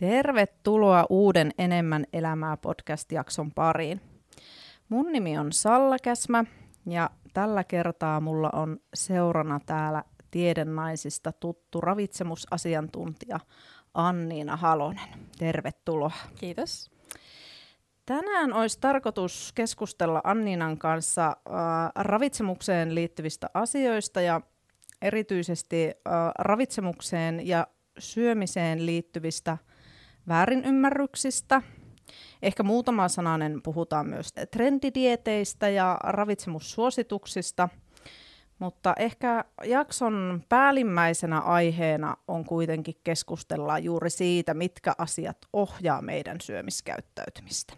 Tervetuloa 0.00 1.06
uuden 1.10 1.50
Enemmän 1.58 2.06
elämää 2.12 2.56
podcast-jakson 2.56 3.52
pariin. 3.54 4.00
Mun 4.88 5.12
nimi 5.12 5.38
on 5.38 5.52
Salla 5.52 5.96
Käsmä 6.02 6.44
ja 6.86 7.10
tällä 7.32 7.64
kertaa 7.64 8.20
mulla 8.20 8.50
on 8.52 8.80
seurana 8.94 9.60
täällä 9.66 10.04
tiedennaisista 10.30 11.32
tuttu 11.32 11.80
ravitsemusasiantuntija 11.80 13.40
Anniina 13.94 14.56
Halonen. 14.56 15.08
Tervetuloa. 15.38 16.12
Kiitos. 16.34 16.90
Tänään 18.06 18.52
olisi 18.52 18.80
tarkoitus 18.80 19.52
keskustella 19.54 20.20
Anniinan 20.24 20.78
kanssa 20.78 21.26
äh, 21.26 21.34
ravitsemukseen 21.94 22.94
liittyvistä 22.94 23.50
asioista 23.54 24.20
ja 24.20 24.40
erityisesti 25.02 25.86
äh, 25.86 26.12
ravitsemukseen 26.38 27.46
ja 27.46 27.66
syömiseen 27.98 28.86
liittyvistä 28.86 29.58
väärinymmärryksistä. 30.28 31.62
Ehkä 32.42 32.62
muutama 32.62 33.08
sananen 33.08 33.62
puhutaan 33.62 34.06
myös 34.06 34.28
trendidieteistä 34.50 35.68
ja 35.68 35.98
ravitsemussuosituksista, 36.02 37.68
mutta 38.58 38.94
ehkä 38.98 39.44
jakson 39.64 40.42
päällimmäisenä 40.48 41.40
aiheena 41.40 42.16
on 42.28 42.44
kuitenkin 42.44 42.94
keskustella 43.04 43.78
juuri 43.78 44.10
siitä, 44.10 44.54
mitkä 44.54 44.92
asiat 44.98 45.38
ohjaa 45.52 46.02
meidän 46.02 46.40
syömiskäyttäytymistä. 46.40 47.74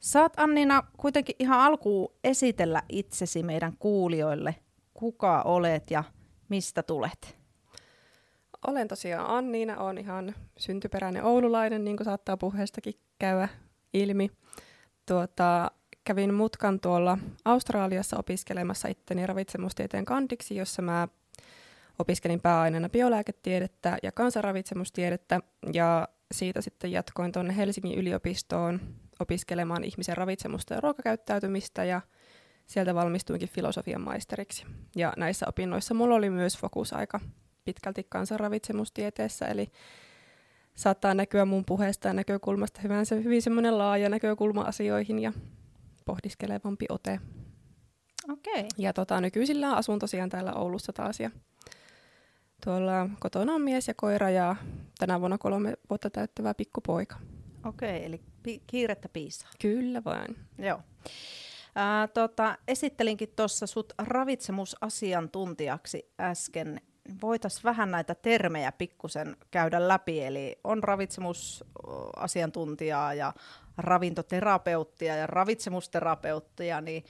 Saat 0.00 0.32
Annina 0.36 0.82
kuitenkin 0.96 1.36
ihan 1.38 1.60
alkuun 1.60 2.14
esitellä 2.24 2.82
itsesi 2.88 3.42
meidän 3.42 3.76
kuulijoille, 3.78 4.54
kuka 4.94 5.42
olet 5.42 5.90
ja 5.90 6.04
mistä 6.48 6.82
tulet. 6.82 7.45
Olen 8.66 8.88
tosiaan 8.88 9.30
Anniina, 9.30 9.76
olen 9.76 9.98
ihan 9.98 10.34
syntyperäinen 10.58 11.24
oululainen, 11.24 11.84
niin 11.84 11.96
kuin 11.96 12.04
saattaa 12.04 12.36
puheestakin 12.36 12.94
käydä 13.18 13.48
ilmi. 13.94 14.30
Tuota, 15.06 15.70
kävin 16.04 16.34
mutkan 16.34 16.80
tuolla 16.80 17.18
Australiassa 17.44 18.16
opiskelemassa 18.18 18.88
itteni 18.88 19.26
ravitsemustieteen 19.26 20.04
kandiksi, 20.04 20.56
jossa 20.56 20.82
mä 20.82 21.08
opiskelin 21.98 22.40
pääaineena 22.40 22.88
biolääketiedettä 22.88 23.96
ja 24.02 24.12
kansanravitsemustiedettä, 24.12 25.40
ja 25.72 26.08
siitä 26.32 26.60
sitten 26.60 26.92
jatkoin 26.92 27.32
tuonne 27.32 27.56
Helsingin 27.56 27.98
yliopistoon 27.98 28.80
opiskelemaan 29.20 29.84
ihmisen 29.84 30.16
ravitsemusta 30.16 30.74
ja 30.74 30.80
ruokakäyttäytymistä, 30.80 31.84
ja 31.84 32.00
sieltä 32.66 32.94
valmistuinkin 32.94 33.48
filosofian 33.48 34.00
maisteriksi. 34.00 34.64
Ja 34.96 35.12
näissä 35.16 35.46
opinnoissa 35.48 35.94
mulla 35.94 36.14
oli 36.14 36.30
myös 36.30 36.58
fokusaika 36.58 37.20
pitkälti 37.66 38.06
kansanravitsemustieteessä, 38.08 39.46
eli 39.46 39.72
saattaa 40.74 41.14
näkyä 41.14 41.44
mun 41.44 41.64
puheesta 41.64 42.08
ja 42.08 42.14
näkökulmasta 42.14 42.80
hyvän, 42.80 43.06
se, 43.06 43.24
hyvin 43.24 43.42
semmoinen 43.42 43.78
laaja 43.78 44.08
näkökulma 44.08 44.62
asioihin 44.62 45.18
ja 45.18 45.32
pohdiskelevampi 46.04 46.86
ote. 46.88 47.20
Okei. 48.32 48.54
Okay. 48.54 48.68
Ja 48.78 48.92
tota, 48.92 49.20
nykyisillä 49.20 49.76
asun 49.76 49.98
tosiaan 49.98 50.30
täällä 50.30 50.52
Oulussa 50.52 50.92
taas 50.92 51.20
ja 51.20 51.30
tuolla 52.64 53.08
kotona 53.20 53.54
on 53.54 53.62
mies 53.62 53.88
ja 53.88 53.94
koira 53.94 54.30
ja 54.30 54.56
tänä 54.98 55.20
vuonna 55.20 55.38
kolme 55.38 55.74
vuotta 55.90 56.10
täyttävä 56.10 56.54
pikkupoika. 56.54 57.16
Okei, 57.64 57.96
okay, 57.96 58.06
eli 58.06 58.20
pi- 58.42 58.62
kiirettä 58.66 59.08
piisaa. 59.08 59.50
Kyllä 59.60 60.04
vain. 60.04 60.36
Joo. 60.58 60.80
Ää, 61.74 62.08
tota, 62.08 62.58
esittelinkin 62.68 63.32
tuossa 63.36 63.66
sut 63.66 63.92
ravitsemusasiantuntijaksi 63.98 66.12
äsken 66.20 66.80
voitaisiin 67.22 67.64
vähän 67.64 67.90
näitä 67.90 68.14
termejä 68.14 68.72
pikkusen 68.72 69.36
käydä 69.50 69.88
läpi. 69.88 70.24
Eli 70.24 70.58
on 70.64 70.84
ravitsemusasiantuntijaa 70.84 73.14
ja 73.14 73.32
ravintoterapeuttia 73.78 75.16
ja 75.16 75.26
ravitsemusterapeuttia, 75.26 76.80
niin 76.80 77.04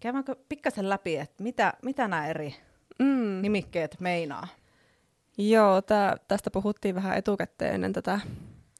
käydäänkö 0.00 0.36
pikkasen 0.48 0.88
läpi, 0.88 1.16
että 1.16 1.42
mitä, 1.42 1.74
mitä 1.82 2.08
nämä 2.08 2.26
eri 2.26 2.54
mm. 2.98 3.42
nimikkeet 3.42 3.96
meinaa? 4.00 4.48
Joo, 5.38 5.82
tää, 5.82 6.16
tästä 6.28 6.50
puhuttiin 6.50 6.94
vähän 6.94 7.18
etukäteen 7.18 7.74
ennen 7.74 7.92
tätä 7.92 8.20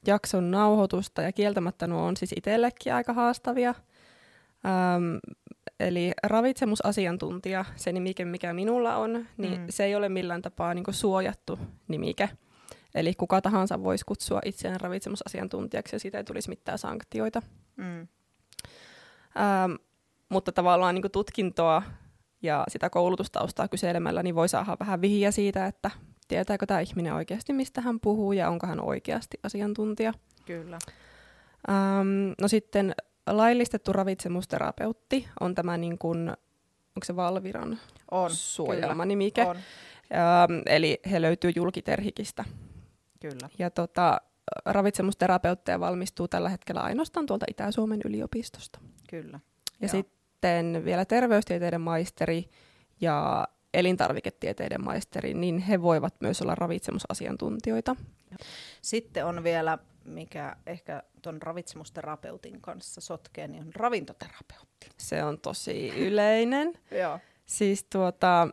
jakson 0.07 0.51
nauhoitusta, 0.51 1.21
ja 1.21 1.31
kieltämättä 1.31 1.87
nuo 1.87 2.01
on 2.01 2.17
siis 2.17 2.33
itsellekin 2.37 2.93
aika 2.93 3.13
haastavia. 3.13 3.69
Öm, 3.69 5.19
eli 5.79 6.11
ravitsemusasiantuntija, 6.23 7.65
se 7.75 7.91
nimike, 7.91 8.25
mikä 8.25 8.53
minulla 8.53 8.95
on, 8.95 9.25
niin 9.37 9.61
mm. 9.61 9.67
se 9.69 9.83
ei 9.83 9.95
ole 9.95 10.09
millään 10.09 10.41
tapaa 10.41 10.73
niin 10.73 10.83
kuin 10.83 10.95
suojattu 10.95 11.59
nimike. 11.87 12.29
Eli 12.95 13.13
kuka 13.13 13.41
tahansa 13.41 13.83
voisi 13.83 14.05
kutsua 14.05 14.39
itseään 14.45 14.81
ravitsemusasiantuntijaksi 14.81 15.95
ja 15.95 15.99
siitä 15.99 16.17
ei 16.17 16.23
tulisi 16.23 16.49
mitään 16.49 16.77
sanktioita. 16.77 17.41
Mm. 17.75 17.99
Ähm, 19.37 19.71
mutta 20.29 20.51
tavallaan 20.51 20.95
niin 20.95 21.01
kuin 21.01 21.11
tutkintoa 21.11 21.83
ja 22.41 22.63
sitä 22.67 22.89
koulutustaustaa 22.89 23.67
kyselemällä 23.67 24.23
niin 24.23 24.35
voi 24.35 24.49
saada 24.49 24.77
vähän 24.79 25.01
vihiä 25.01 25.31
siitä, 25.31 25.65
että 25.65 25.91
tietääkö 26.27 26.65
tämä 26.65 26.79
ihminen 26.79 27.13
oikeasti, 27.13 27.53
mistä 27.53 27.81
hän 27.81 27.99
puhuu 27.99 28.31
ja 28.31 28.49
onko 28.49 28.67
hän 28.67 28.81
oikeasti 28.81 29.37
asiantuntija. 29.43 30.13
Kyllä. 30.45 30.77
Ähm, 31.69 32.33
no 32.41 32.47
sitten 32.47 32.95
laillistettu 33.27 33.93
ravitsemusterapeutti 33.93 35.27
on 35.39 35.55
tämä 35.55 35.77
niin 35.77 35.97
kuin, 35.97 36.29
onko 36.29 37.03
se 37.03 37.15
Valviran 37.15 37.79
on, 38.11 38.31
suojelma 38.31 39.05
nimike. 39.05 39.45
On. 39.45 39.55
Ähm, 39.55 40.61
eli 40.65 40.99
he 41.11 41.21
löytyy 41.21 41.51
julkiterhikistä. 41.55 42.45
Kyllä. 43.19 43.49
Ja 43.59 43.69
tota, 43.69 44.21
ravitsemusterapeutteja 44.65 45.79
valmistuu 45.79 46.27
tällä 46.27 46.49
hetkellä 46.49 46.81
ainoastaan 46.81 47.25
tuolta 47.25 47.45
Itä-Suomen 47.49 47.99
yliopistosta. 48.05 48.79
Kyllä. 49.09 49.39
Ja 49.81 49.87
Joo. 49.87 49.91
sitten 49.91 50.81
vielä 50.85 51.05
terveystieteiden 51.05 51.81
maisteri 51.81 52.49
ja 53.01 53.47
elintarviketieteiden 53.73 54.83
maisteri, 54.83 55.33
niin 55.33 55.59
he 55.59 55.81
voivat 55.81 56.15
myös 56.19 56.41
olla 56.41 56.55
ravitsemusasiantuntijoita. 56.55 57.95
Sitten 58.81 59.25
on 59.25 59.43
vielä, 59.43 59.77
mikä 60.05 60.55
ehkä 60.65 61.03
tuon 61.21 61.41
ravitsemusterapeutin 61.41 62.61
kanssa 62.61 63.01
sotkee, 63.01 63.47
niin 63.47 63.63
on 63.63 63.75
ravintoterapeutti. 63.75 64.89
Se 64.97 65.23
on 65.23 65.39
tosi 65.39 65.89
yleinen. 65.89 66.73
Joo. 67.01 67.19
Siis 67.45 67.83
tuota, 67.83 68.47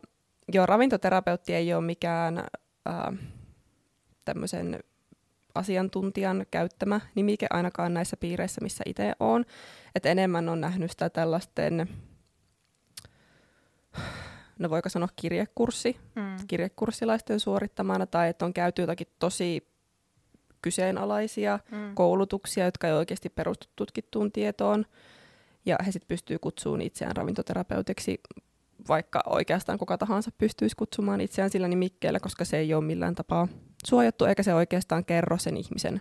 joo, 0.52 0.66
ravintoterapeutti 0.66 1.54
ei 1.54 1.74
ole 1.74 1.84
mikään 1.84 2.38
äh, 2.38 3.18
tämmöisen 4.24 4.80
asiantuntijan 5.54 6.46
käyttämä 6.50 7.00
nimike 7.14 7.46
ainakaan 7.50 7.94
näissä 7.94 8.16
piireissä, 8.16 8.60
missä 8.60 8.84
itse 8.86 9.12
olen. 9.20 9.46
Et 9.94 10.06
enemmän 10.06 10.48
on 10.48 10.60
nähnyt 10.60 10.90
sitä 10.90 11.10
tällaisten, 11.10 11.88
no 14.58 14.70
voiko 14.70 14.88
sanoa 14.88 15.08
kirjekurssi, 15.16 15.96
mm. 16.14 16.36
kirjekurssilaisten 16.48 17.40
suorittamana, 17.40 18.06
tai 18.06 18.28
että 18.28 18.44
on 18.44 18.54
käyty 18.54 18.82
jotakin 18.82 19.06
tosi 19.18 19.71
kyseenalaisia 20.62 21.58
mm. 21.70 21.94
koulutuksia, 21.94 22.64
jotka 22.64 22.86
ei 22.86 22.92
oikeasti 22.92 23.28
perustu 23.28 23.66
tutkittuun 23.76 24.32
tietoon, 24.32 24.86
ja 25.66 25.76
he 25.86 25.92
sitten 25.92 26.08
pystyy 26.08 26.38
kutsumaan 26.38 26.80
itseään 26.80 27.16
ravintoterapeutiksi, 27.16 28.20
vaikka 28.88 29.22
oikeastaan 29.26 29.78
kuka 29.78 29.98
tahansa 29.98 30.30
pystyisi 30.38 30.76
kutsumaan 30.76 31.20
itseään 31.20 31.50
sillä 31.50 31.68
nimikkeellä, 31.68 32.20
koska 32.20 32.44
se 32.44 32.56
ei 32.58 32.74
ole 32.74 32.84
millään 32.84 33.14
tapaa 33.14 33.48
suojattu, 33.86 34.24
eikä 34.24 34.42
se 34.42 34.54
oikeastaan 34.54 35.04
kerro 35.04 35.38
sen 35.38 35.56
ihmisen 35.56 36.00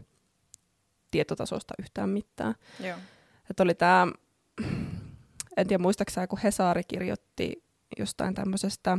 tietotasosta 1.12 1.74
yhtään 1.80 2.10
mitään. 2.10 2.56
Joo. 2.80 2.98
Että 3.50 3.64
oli 3.64 3.74
tämä, 3.74 4.08
en 5.58 5.68
tiedä 5.68 5.82
muistaakseni, 5.82 6.28
kun 6.28 6.40
Hesari 6.40 6.84
kirjoitti 6.88 7.64
jostain 8.00 8.34
tämmöisestä, 8.34 8.98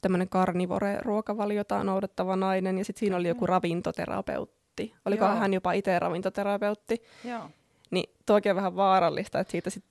tämmöinen 0.00 0.28
karnivore-ruokavaliota 0.28 1.84
noudattava 1.84 2.36
nainen, 2.36 2.78
ja 2.78 2.84
sitten 2.84 3.00
siinä 3.00 3.16
oli 3.16 3.28
joku 3.28 3.46
ravintoterapeutti. 3.46 4.94
Oliko 5.04 5.24
Joo. 5.24 5.34
hän 5.34 5.54
jopa 5.54 5.72
itse 5.72 5.98
ravintoterapeutti? 5.98 7.02
Joo. 7.24 7.50
Niin 7.90 8.14
toki 8.26 8.50
on 8.50 8.56
vähän 8.56 8.76
vaarallista, 8.76 9.40
että 9.40 9.50
siitä 9.50 9.70
sit 9.70 9.84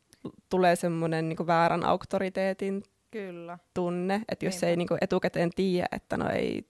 tulee 0.49 0.75
semmoinen 0.75 1.29
niin 1.29 1.47
väärän 1.47 1.85
auktoriteetin 1.85 2.83
Kyllä. 3.11 3.57
tunne, 3.73 4.21
että 4.29 4.45
jos 4.45 4.53
Niinpä. 4.53 4.67
ei 4.67 4.75
niin 4.77 4.87
kuin 4.87 4.97
etukäteen 5.01 5.49
tiedä, 5.55 5.87
että 5.91 6.17
no 6.17 6.29
ei 6.29 6.65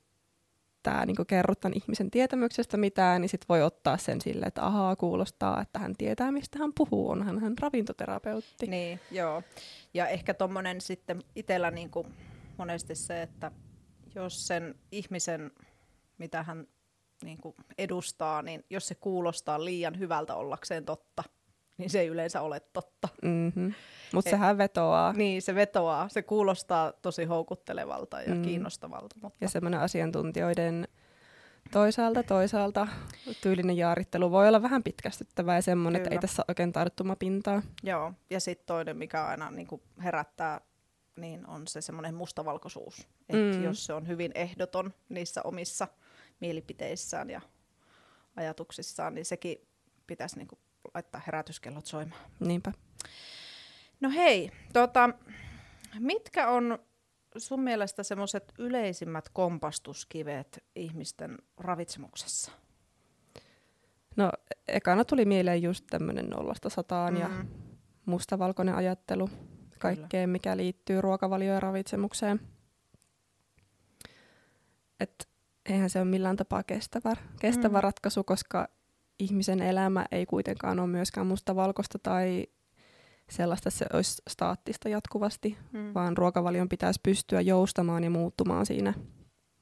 tämä 0.83 1.05
niin 1.05 1.15
kerro 1.27 1.55
tämän 1.55 1.77
ihmisen 1.77 2.11
tietämyksestä 2.11 2.77
mitään, 2.77 3.21
niin 3.21 3.29
sit 3.29 3.45
voi 3.49 3.63
ottaa 3.63 3.97
sen 3.97 4.21
sille, 4.21 4.45
että 4.45 4.65
ahaa, 4.65 4.95
kuulostaa, 4.95 5.61
että 5.61 5.79
hän 5.79 5.95
tietää, 5.97 6.31
mistä 6.31 6.59
hän 6.59 6.71
puhuu, 6.77 7.09
onhan 7.09 7.39
hän 7.39 7.53
ravintoterapeutti. 7.61 8.67
Niin, 8.67 8.99
joo. 9.11 9.43
Ja 9.93 10.07
ehkä 10.07 10.33
tuommoinen 10.33 10.81
sitten 10.81 11.23
itsellä 11.35 11.71
niin 11.71 11.89
kuin 11.89 12.07
monesti 12.59 12.95
se, 12.95 13.21
että 13.21 13.51
jos 14.15 14.47
sen 14.47 14.75
ihmisen, 14.91 15.51
mitä 16.17 16.43
hän 16.43 16.67
niin 17.23 17.37
kuin 17.37 17.55
edustaa, 17.77 18.41
niin 18.41 18.65
jos 18.69 18.87
se 18.87 18.95
kuulostaa 18.95 19.65
liian 19.65 19.99
hyvältä 19.99 20.35
ollakseen 20.35 20.85
totta, 20.85 21.23
niin 21.77 21.89
se 21.89 21.99
ei 21.99 22.07
yleensä 22.07 22.41
ole 22.41 22.59
totta. 22.59 23.07
Mm-hmm. 23.23 23.73
Mutta 24.13 24.29
sehän 24.29 24.57
vetoaa. 24.57 25.13
Niin, 25.13 25.41
se 25.41 25.55
vetoaa. 25.55 26.09
Se 26.09 26.21
kuulostaa 26.21 26.91
tosi 26.91 27.25
houkuttelevalta 27.25 28.21
ja 28.21 28.35
mm. 28.35 28.41
kiinnostavalta. 28.41 29.15
Mutta... 29.21 29.37
Ja 29.41 29.49
semmoinen 29.49 29.79
asiantuntijoiden 29.79 30.87
Toisaalta, 31.71 32.23
toisaalta 32.23 32.87
tyylinen 33.41 33.77
jaarittelu 33.77 34.31
voi 34.31 34.47
olla 34.47 34.61
vähän 34.61 34.83
pitkästyttävää 34.83 35.55
ja 35.55 35.61
semmoinen, 35.61 36.01
että 36.01 36.15
ei 36.15 36.19
tässä 36.19 36.43
oikein 36.47 36.71
tarttumapintaa. 36.71 37.61
Joo, 37.83 38.13
ja 38.29 38.39
sitten 38.39 38.65
toinen, 38.65 38.97
mikä 38.97 39.25
aina 39.25 39.51
niin 39.51 39.67
kuin 39.67 39.81
herättää, 40.03 40.61
niin 41.21 41.47
on 41.47 41.67
se 41.67 41.81
semmoinen 41.81 42.15
mustavalkoisuus. 42.15 43.07
Että 43.29 43.57
mm. 43.57 43.63
jos 43.63 43.85
se 43.85 43.93
on 43.93 44.07
hyvin 44.07 44.31
ehdoton 44.35 44.93
niissä 45.09 45.41
omissa 45.43 45.87
mielipiteissään 46.39 47.29
ja 47.29 47.41
ajatuksissaan, 48.35 49.15
niin 49.15 49.25
sekin 49.25 49.57
pitäisi 50.07 50.37
niin 50.37 50.47
kuin 50.47 50.59
laittaa 50.93 51.21
herätyskellot 51.25 51.85
soimaan. 51.85 52.21
Niinpä. 52.39 52.71
No 54.01 54.09
hei, 54.09 54.51
tota, 54.73 55.09
mitkä 55.99 56.47
on 56.47 56.79
sun 57.37 57.61
mielestä 57.61 58.03
semmoiset 58.03 58.53
yleisimmät 58.59 59.29
kompastuskivet 59.29 60.63
ihmisten 60.75 61.37
ravitsemuksessa? 61.57 62.51
No 64.15 64.31
ekana 64.67 65.05
tuli 65.05 65.25
mieleen 65.25 65.61
just 65.61 65.85
tämmöinen 65.89 66.29
nollasta 66.29 66.69
sataan 66.69 67.13
mm. 67.13 67.19
ja 67.19 67.29
mustavalkoinen 68.05 68.75
ajattelu 68.75 69.29
kaikkeen, 69.79 70.29
mikä 70.29 70.57
liittyy 70.57 71.01
ruokavalioon 71.01 71.53
ja 71.53 71.59
ravitsemukseen. 71.59 72.39
Et 74.99 75.29
eihän 75.65 75.89
se 75.89 75.99
ole 75.99 76.07
millään 76.07 76.35
tapaa 76.35 76.63
kestävä, 76.63 77.15
kestävä 77.39 77.77
mm. 77.77 77.83
ratkaisu, 77.83 78.23
koska 78.23 78.67
ihmisen 79.19 79.61
elämä 79.61 80.05
ei 80.11 80.25
kuitenkaan 80.25 80.79
ole 80.79 80.87
myöskään 80.87 81.27
mustavalkoista 81.27 81.99
tai 81.99 82.47
sellaista, 83.29 83.69
se 83.69 83.85
olisi 83.93 84.21
staattista 84.29 84.89
jatkuvasti, 84.89 85.57
mm. 85.71 85.93
vaan 85.93 86.17
ruokavalion 86.17 86.69
pitäisi 86.69 86.99
pystyä 87.03 87.41
joustamaan 87.41 88.03
ja 88.03 88.09
muuttumaan 88.09 88.65
siinä 88.65 88.93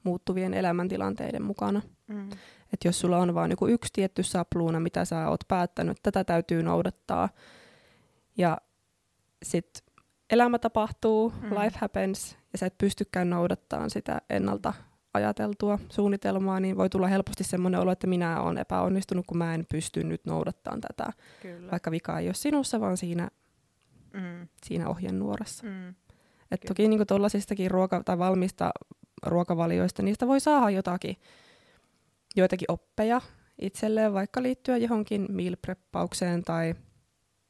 muuttuvien 0.03 0.53
elämäntilanteiden 0.53 1.43
mukana. 1.43 1.81
Mm. 2.07 2.29
Et 2.73 2.79
jos 2.85 2.99
sulla 2.99 3.17
on 3.17 3.33
vain 3.33 3.51
joku 3.51 3.67
yksi 3.67 3.93
tietty 3.93 4.23
sapluuna, 4.23 4.79
mitä 4.79 5.05
sä 5.05 5.29
oot 5.29 5.43
päättänyt, 5.47 5.97
tätä 6.03 6.23
täytyy 6.23 6.63
noudattaa, 6.63 7.29
ja 8.37 8.57
sitten 9.43 9.86
elämä 10.29 10.59
tapahtuu, 10.59 11.33
mm. 11.41 11.49
life 11.49 11.77
happens, 11.79 12.37
ja 12.51 12.57
sä 12.57 12.65
et 12.65 12.77
pystykään 12.77 13.29
noudattamaan 13.29 13.89
sitä 13.89 14.21
ennalta 14.29 14.73
ajateltua 15.13 15.79
suunnitelmaa, 15.89 16.59
niin 16.59 16.77
voi 16.77 16.89
tulla 16.89 17.07
helposti 17.07 17.43
semmoinen 17.43 17.79
olo, 17.79 17.91
että 17.91 18.07
minä 18.07 18.41
olen 18.41 18.57
epäonnistunut, 18.57 19.25
kun 19.27 19.37
mä 19.37 19.53
en 19.53 19.65
pysty 19.71 20.03
nyt 20.03 20.25
noudattamaan 20.25 20.81
tätä. 20.81 21.11
Kyllä. 21.41 21.71
Vaikka 21.71 21.91
vika 21.91 22.19
ei 22.19 22.27
ole 22.27 22.33
sinussa, 22.33 22.79
vaan 22.79 22.97
siinä 22.97 23.29
mm. 24.13 24.47
siinä 24.63 24.89
ohjenuorassa. 24.89 25.63
Mm. 25.63 25.95
Et 26.51 26.61
toki 26.67 26.87
niin 26.87 27.07
tuollaisistakin 27.07 27.71
ruoka- 27.71 28.03
tai 28.05 28.17
valmista 28.17 28.71
ruokavalioista, 29.25 30.03
niistä 30.03 30.27
voi 30.27 30.39
saada 30.39 30.69
jotakin, 30.69 31.15
joitakin 32.35 32.71
oppeja 32.71 33.21
itselleen, 33.61 34.13
vaikka 34.13 34.43
liittyä 34.43 34.77
johonkin 34.77 35.25
meal 35.29 35.55
preppaukseen 35.61 36.43
tai, 36.43 36.75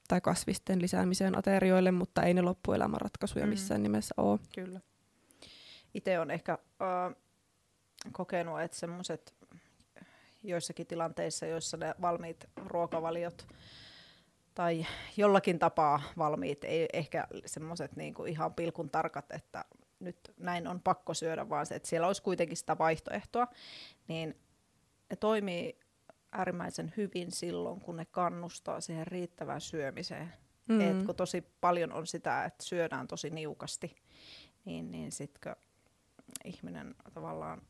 tai 0.07 0.21
kasvisten 0.21 0.81
lisäämiseen 0.81 1.38
aterioille, 1.38 1.92
mutta 1.92 2.24
ei 2.24 2.33
ne 2.33 2.42
loppuelämän 2.42 3.01
ratkaisuja 3.01 3.45
mm. 3.45 3.50
missään 3.50 3.83
nimessä 3.83 4.13
ole. 4.18 4.39
Kyllä. 4.56 4.81
Itse 5.94 6.19
on 6.19 6.31
ehkä 6.31 6.54
äh, 6.54 7.15
kokenut, 8.12 8.62
että 8.62 8.77
semmoiset 8.77 9.36
joissakin 10.44 10.88
tilanteissa, 10.88 11.45
joissa 11.45 11.77
ne 11.77 11.95
valmiit 12.01 12.45
ruokavaliot 12.65 13.48
tai 14.54 14.86
jollakin 15.18 15.59
tapaa 15.59 16.01
valmiit, 16.18 16.63
ei 16.63 16.88
ehkä 16.94 17.27
semmoiset 17.45 17.95
niinku 17.95 18.25
ihan 18.25 18.53
pilkun 18.53 18.89
tarkat, 18.89 19.31
että 19.31 19.65
nyt 20.00 20.18
näin 20.38 20.68
on 20.68 20.81
pakko 20.81 21.13
syödä, 21.13 21.50
vaan 21.50 21.65
se, 21.65 21.75
että 21.75 21.89
siellä 21.89 22.07
olisi 22.07 22.21
kuitenkin 22.21 22.57
sitä 22.57 22.77
vaihtoehtoa, 22.77 23.48
niin 24.07 24.36
ne 25.10 25.15
toimii 25.15 25.80
äärimmäisen 26.31 26.94
hyvin 26.97 27.31
silloin, 27.31 27.81
kun 27.81 27.97
ne 27.97 28.06
kannustaa 28.06 28.81
siihen 28.81 29.07
riittävään 29.07 29.62
syömiseen. 29.62 30.33
Mm. 30.68 30.81
Et 30.81 31.06
kun 31.06 31.15
tosi 31.15 31.41
paljon 31.62 31.94
on 31.94 32.07
sitä, 32.07 32.45
että 32.45 32.63
syödään 32.63 33.07
tosi 33.07 33.29
niukasti, 33.29 33.95
niin, 34.65 34.91
niin 34.91 35.12
sitkö 35.12 35.56
ihminen 36.45 36.95
tavallaan 37.13 37.62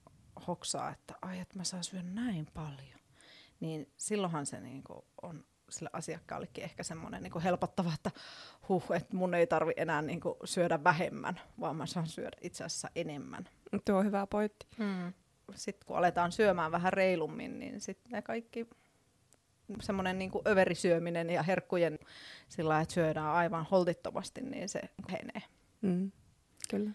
hoksaa, 0.47 0.91
että 0.91 1.13
ai, 1.21 1.39
että 1.39 1.57
mä 1.57 1.63
saan 1.63 1.83
syödä 1.83 2.03
näin 2.03 2.47
paljon, 2.53 2.99
niin 3.59 3.91
silloinhan 3.97 4.45
se 4.45 4.59
niinku 4.59 5.05
on 5.21 5.45
sille 5.69 5.89
asiakkaallekin 5.93 6.63
ehkä 6.63 6.83
semmoinen 6.83 7.23
niin 7.23 7.41
helpottava, 7.41 7.93
että 7.93 8.11
huh, 8.69 8.83
että 8.95 9.15
mun 9.15 9.33
ei 9.33 9.47
tarvi 9.47 9.73
enää 9.77 10.01
niin 10.01 10.19
kuin 10.19 10.35
syödä 10.43 10.83
vähemmän, 10.83 11.39
vaan 11.59 11.75
mä 11.75 11.85
saan 11.85 12.07
syödä 12.07 12.37
itse 12.41 12.63
asiassa 12.63 12.89
enemmän. 12.95 13.49
Tuo 13.85 13.97
on 13.97 14.05
hyvä 14.05 14.27
pointti. 14.27 14.67
Hmm. 14.77 15.13
Sitten 15.55 15.87
kun 15.87 15.97
aletaan 15.97 16.31
syömään 16.31 16.71
vähän 16.71 16.93
reilummin, 16.93 17.59
niin 17.59 17.81
sitten 17.81 18.11
ne 18.11 18.21
kaikki 18.21 18.67
semmoinen 19.81 20.19
niin 20.19 20.31
överisyöminen 20.47 21.29
ja 21.29 21.43
herkkujen 21.43 21.99
sillä 22.49 22.81
että 22.81 22.93
syödään 22.93 23.27
aivan 23.27 23.65
holtittomasti, 23.71 24.41
niin 24.41 24.69
se 24.69 24.81
henee. 25.11 25.41
Mm. 25.81 26.11
Kyllä. 26.69 26.91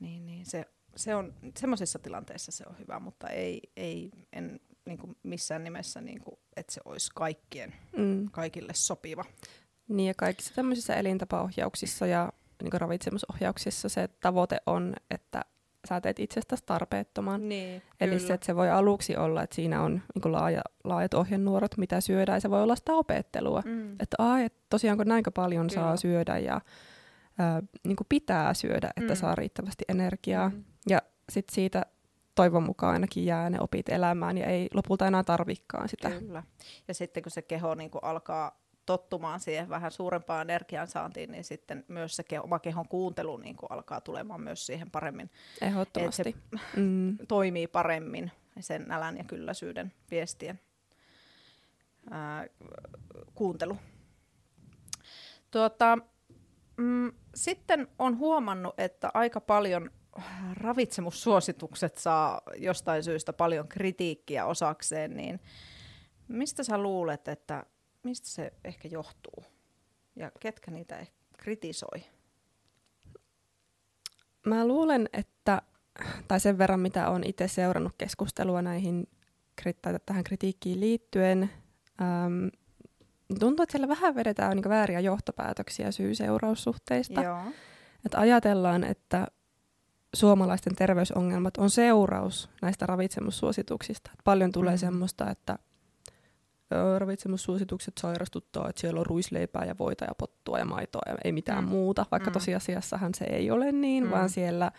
Niin, 0.00 0.26
niin 0.26 0.46
se, 0.46 0.64
se 0.96 1.14
on, 1.14 1.34
semmoisissa 1.58 1.98
tilanteissa 1.98 2.52
se 2.52 2.64
on 2.68 2.78
hyvä, 2.78 3.00
mutta 3.00 3.28
ei, 3.28 3.60
ei 3.76 4.10
en 4.32 4.60
niin 4.86 4.98
kuin 4.98 5.16
missään 5.22 5.64
nimessä, 5.64 6.00
niin 6.00 6.20
kuin, 6.20 6.38
että 6.56 6.74
se 6.74 6.80
olisi 6.84 7.10
kaikkien, 7.14 7.74
mm. 7.96 8.30
kaikille 8.30 8.74
sopiva. 8.74 9.24
Niin 9.88 10.08
ja 10.08 10.14
kaikissa 10.14 10.54
tämmöisissä 10.54 10.94
elintapaohjauksissa 10.94 12.06
ja 12.06 12.32
niin 12.62 12.70
kuin 12.70 12.80
ravitsemusohjauksissa 12.80 13.88
se 13.88 14.08
tavoite 14.08 14.60
on, 14.66 14.94
että 15.10 15.44
sä 15.86 16.00
teet 16.00 16.18
itsestäsi 16.18 16.62
tarpeettoman. 16.66 17.48
Niin, 17.48 17.82
Eli 18.00 18.14
kyllä. 18.14 18.26
se, 18.26 18.34
että 18.34 18.46
se 18.46 18.56
voi 18.56 18.70
aluksi 18.70 19.16
olla, 19.16 19.42
että 19.42 19.56
siinä 19.56 19.82
on 19.82 20.02
niin 20.14 20.32
laaja, 20.32 20.62
laajat 20.84 21.14
ohjenuorot, 21.14 21.76
mitä 21.76 22.00
syödään, 22.00 22.36
ja 22.36 22.40
se 22.40 22.50
voi 22.50 22.62
olla 22.62 22.76
sitä 22.76 22.92
opettelua. 22.92 23.62
Mm. 23.64 23.92
Että 23.92 24.16
ai, 24.18 24.44
et 24.44 24.54
tosiaanko 24.70 25.04
näinkö 25.04 25.30
paljon 25.30 25.66
kyllä. 25.66 25.82
saa 25.82 25.96
syödä 25.96 26.38
ja 26.38 26.60
ää, 27.38 27.62
niin 27.84 27.96
pitää 28.08 28.54
syödä, 28.54 28.90
että 28.96 29.12
mm. 29.12 29.16
saa 29.16 29.34
riittävästi 29.34 29.84
energiaa. 29.88 30.48
Mm. 30.48 30.64
Ja 30.88 31.02
sitten 31.32 31.54
siitä 31.54 31.82
toivon 32.34 32.62
mukaan 32.62 32.92
ainakin 32.92 33.24
jää 33.24 33.50
ne 33.50 33.58
opit 33.60 33.88
elämään 33.88 34.38
ja 34.38 34.46
ei 34.46 34.68
lopulta 34.74 35.06
enää 35.06 35.24
tarvikkaan 35.24 35.88
sitä. 35.88 36.10
Kyllä. 36.10 36.42
Ja 36.88 36.94
sitten 36.94 37.22
kun 37.22 37.32
se 37.32 37.42
keho 37.42 37.74
niin 37.74 37.90
kuin 37.90 38.04
alkaa 38.04 38.65
tottumaan 38.86 39.40
siihen 39.40 39.68
vähän 39.68 39.90
suurempaan 39.90 40.50
energiansaantiin, 40.50 41.32
niin 41.32 41.44
sitten 41.44 41.84
myös 41.88 42.16
se 42.16 42.22
ke- 42.22 42.44
oma 42.44 42.58
kehon 42.58 42.88
kuuntelu 42.88 43.36
niin 43.36 43.56
kuin 43.56 43.72
alkaa 43.72 44.00
tulemaan 44.00 44.40
myös 44.40 44.66
siihen 44.66 44.90
paremmin. 44.90 45.30
Ehdottomasti. 45.60 46.22
se 46.22 46.60
mm. 46.76 47.16
toimii 47.28 47.66
paremmin 47.66 48.32
sen 48.60 48.84
nälän 48.88 49.16
ja 49.16 49.24
kylläisyyden 49.24 49.92
viestien 50.10 50.60
ää, 52.10 52.46
kuuntelu. 53.34 53.76
Tuota, 55.50 55.98
mm, 56.76 57.12
sitten 57.34 57.88
on 57.98 58.18
huomannut, 58.18 58.80
että 58.80 59.10
aika 59.14 59.40
paljon 59.40 59.90
ravitsemussuositukset 60.52 61.98
saa 61.98 62.40
jostain 62.56 63.04
syystä 63.04 63.32
paljon 63.32 63.68
kritiikkiä 63.68 64.46
osakseen, 64.46 65.16
niin 65.16 65.40
mistä 66.28 66.64
sä 66.64 66.78
luulet, 66.78 67.28
että 67.28 67.66
mistä 68.06 68.28
se 68.28 68.52
ehkä 68.64 68.88
johtuu? 68.88 69.44
Ja 70.16 70.30
ketkä 70.40 70.70
niitä 70.70 71.06
kritisoi? 71.38 72.04
Mä 74.46 74.66
luulen, 74.66 75.08
että, 75.12 75.62
tai 76.28 76.40
sen 76.40 76.58
verran 76.58 76.80
mitä 76.80 77.10
olen 77.10 77.26
itse 77.26 77.48
seurannut 77.48 77.92
keskustelua 77.98 78.62
näihin 78.62 79.08
tähän 80.06 80.24
kritiikkiin 80.24 80.80
liittyen, 80.80 81.50
äm, 82.00 82.50
tuntuu, 83.38 83.62
että 83.62 83.72
siellä 83.72 83.88
vähän 83.88 84.14
vedetään 84.14 84.56
niin 84.56 84.68
vääriä 84.68 85.00
johtopäätöksiä 85.00 85.90
syy-seuraussuhteista. 85.90 87.22
Joo. 87.22 87.42
Että 88.04 88.20
ajatellaan, 88.20 88.84
että 88.84 89.26
suomalaisten 90.14 90.76
terveysongelmat 90.76 91.56
on 91.56 91.70
seuraus 91.70 92.50
näistä 92.62 92.86
ravitsemussuosituksista. 92.86 94.10
Paljon 94.24 94.52
tulee 94.52 94.74
mm. 94.74 94.78
semmoista, 94.78 95.30
että 95.30 95.58
ravitsemussuositukset 96.98 97.98
sairastuttaa, 97.98 98.68
että 98.68 98.80
siellä 98.80 99.00
on 99.00 99.06
ruisleipää 99.06 99.64
ja 99.64 99.74
voita 99.78 100.04
ja 100.04 100.14
pottua 100.18 100.58
ja 100.58 100.64
maitoa 100.64 101.02
ja 101.06 101.14
ei 101.24 101.32
mitään 101.32 101.64
mm. 101.64 101.70
muuta, 101.70 102.06
vaikka 102.10 102.30
mm. 102.30 102.34
tosiasiassahan 102.34 103.14
se 103.14 103.24
ei 103.24 103.50
ole 103.50 103.72
niin, 103.72 104.04
mm. 104.04 104.10
vaan 104.10 104.30
siellä 104.30 104.70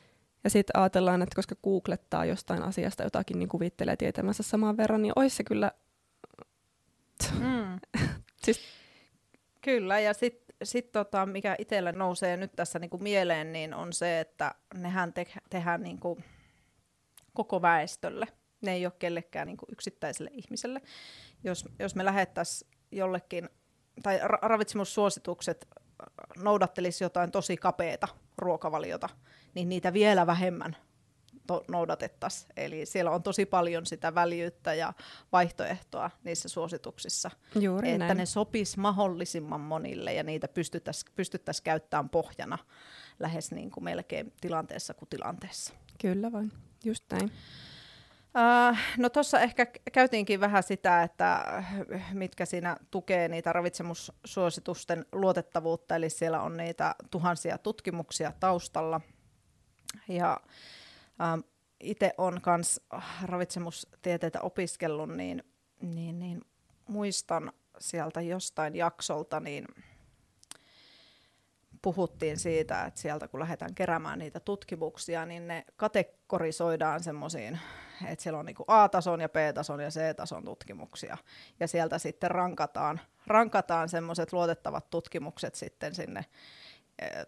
Ja 0.45 0.51
sitten 0.51 0.81
ajatellaan, 0.81 1.23
että 1.23 1.37
koska 1.37 1.55
googlettaa 1.65 2.25
jostain 2.25 2.63
asiasta 2.63 3.03
jotakin, 3.03 3.39
niin 3.39 3.49
kuvittelee 3.49 3.97
tietämänsä 3.97 4.43
saman 4.43 4.77
verran, 4.77 5.03
niin 5.03 5.13
olisi 5.17 5.37
se 5.37 5.45
kyllä... 5.45 5.73
Mm. 7.39 7.81
siis... 8.45 8.80
Kyllä, 9.61 10.01
ja 10.01 10.15
sitten 10.15 10.57
sit 10.63 10.93
tota, 10.93 11.27
mikä 11.27 11.57
itselle 11.59 11.93
nousee 11.93 12.37
nyt 12.37 12.53
tässä 12.57 12.79
niinku 12.79 12.99
mieleen, 12.99 13.53
niin 13.53 13.75
on 13.75 13.93
se, 13.93 14.21
että 14.21 14.55
nehän 14.75 15.13
te- 15.13 15.27
tehdään 15.51 15.83
niinku 15.83 16.19
koko 17.35 17.63
väestölle. 17.63 18.27
Ne 18.61 18.73
ei 18.73 18.87
ole 18.87 18.93
kellekään 18.99 19.47
niin 19.47 19.57
kuin 19.57 19.73
yksittäiselle 19.73 20.31
ihmiselle. 20.33 20.83
Jos, 21.45 21.69
jos 21.79 21.95
me 21.95 22.05
lähettäisiin 22.05 22.71
jollekin, 22.93 23.49
tai 24.03 24.19
ra- 24.19 24.39
ravitsemussuositukset 24.43 25.69
noudattelisi 26.37 27.05
jotain 27.05 27.31
tosi 27.31 27.57
kapeata 27.57 28.09
ruokavaliota, 28.39 29.09
niin 29.55 29.69
niitä 29.69 29.93
vielä 29.93 30.27
vähemmän 30.27 30.77
to- 31.47 31.65
noudatettaisiin. 31.69 32.53
Eli 32.57 32.87
siellä 32.87 33.11
on 33.11 33.23
tosi 33.23 33.47
paljon 33.47 33.87
sitä 33.87 34.15
väljyyttä 34.15 34.75
ja 34.75 34.93
vaihtoehtoa 35.33 36.11
niissä 36.25 36.49
suosituksissa, 36.49 37.31
Juuri 37.61 37.89
että 37.91 37.99
näin. 37.99 38.17
ne 38.17 38.27
sopis 38.27 38.77
mahdollisimman 38.77 39.61
monille 39.61 40.15
ja 40.15 40.23
niitä 40.23 40.49
pystyttäisiin 40.49 41.13
pystyttäisi 41.17 41.63
käyttämään 41.63 42.09
pohjana 42.09 42.59
lähes 43.19 43.51
niin 43.53 43.71
kuin 43.71 43.85
melkein 43.85 44.33
tilanteessa 44.41 44.95
kuin 44.95 45.09
tilanteessa. 45.09 45.75
Kyllä 46.01 46.33
vain, 46.33 46.53
just 46.85 47.05
näin. 47.11 47.33
Uh, 48.71 48.77
no 48.99 49.09
tuossa 49.09 49.41
ehkä 49.41 49.67
käytiinkin 49.93 50.41
vähän 50.41 50.63
sitä, 50.63 51.03
että 51.03 51.45
mitkä 52.13 52.47
siinä 52.47 52.77
tukee 52.91 53.29
niitä 53.29 53.53
ravitsemussuositusten 53.53 55.07
luotettavuutta, 55.13 55.97
eli 55.97 56.11
siellä 56.11 56.41
on 56.41 56.57
niitä 56.57 56.95
tuhansia 57.11 57.59
tutkimuksia 57.59 58.33
taustalla. 58.41 59.01
Ja 60.09 60.41
uh, 61.21 61.45
itse 61.81 62.15
on 62.19 62.41
myös 62.47 62.81
ravitsemustieteitä 63.23 64.41
opiskellut, 64.41 65.11
niin, 65.17 65.45
niin, 65.83 66.19
niin 66.19 66.41
muistan 66.89 67.53
sieltä 67.79 68.21
jostain 68.21 68.77
jaksolta, 68.77 69.41
niin 69.41 69.65
puhuttiin 71.83 72.39
siitä, 72.39 72.85
että 72.85 73.01
sieltä 73.01 73.29
kun 73.29 73.41
lähdetään 73.41 73.75
keräämään 73.75 74.19
niitä 74.19 74.41
tutkimuksia, 74.41 75.27
niin 75.27 75.49
ne 75.49 75.65
kategorisoidaan 75.77 77.03
semmoisiin, 77.03 77.59
että 78.07 78.23
siellä 78.23 78.39
on 78.39 78.47
niin 78.47 78.57
A-tason 78.67 79.21
ja 79.21 79.29
B-tason 79.29 79.81
ja 79.81 79.91
C-tason 79.91 80.45
tutkimuksia. 80.45 81.17
Ja 81.61 81.69
sieltä 81.69 81.99
sitten 81.99 82.31
rankataan, 82.31 83.01
rankataan 83.27 83.89
semmoiset 83.89 84.33
luotettavat 84.33 84.91
tutkimukset 84.91 85.55
sitten 85.55 85.95
sinne 85.95 86.25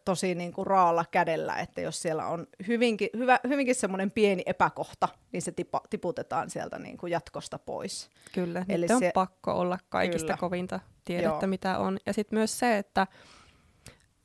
tosi 0.04 0.34
niin 0.34 0.52
kuin 0.52 0.66
raalla 0.66 1.04
kädellä, 1.10 1.56
että 1.56 1.80
jos 1.80 2.02
siellä 2.02 2.26
on 2.26 2.46
hyvinkin, 2.68 3.08
hyvä, 3.16 3.40
hyvinkin 3.48 3.74
semmoinen 3.74 4.10
pieni 4.10 4.42
epäkohta, 4.46 5.08
niin 5.32 5.42
se 5.42 5.52
tipa, 5.52 5.80
tiputetaan 5.90 6.50
sieltä 6.50 6.78
niin 6.78 6.96
kuin 6.96 7.10
jatkosta 7.10 7.58
pois. 7.58 8.10
Kyllä, 8.32 8.64
Eli 8.68 8.88
se 8.88 8.94
on 8.94 9.02
pakko 9.14 9.52
olla 9.52 9.78
kaikista 9.88 10.26
kyllä. 10.26 10.36
kovinta 10.36 10.80
tiedettä, 11.04 11.46
Joo. 11.46 11.46
mitä 11.46 11.78
on. 11.78 11.98
Ja 12.06 12.12
sitten 12.12 12.38
myös 12.38 12.58
se, 12.58 12.78
että 12.78 13.06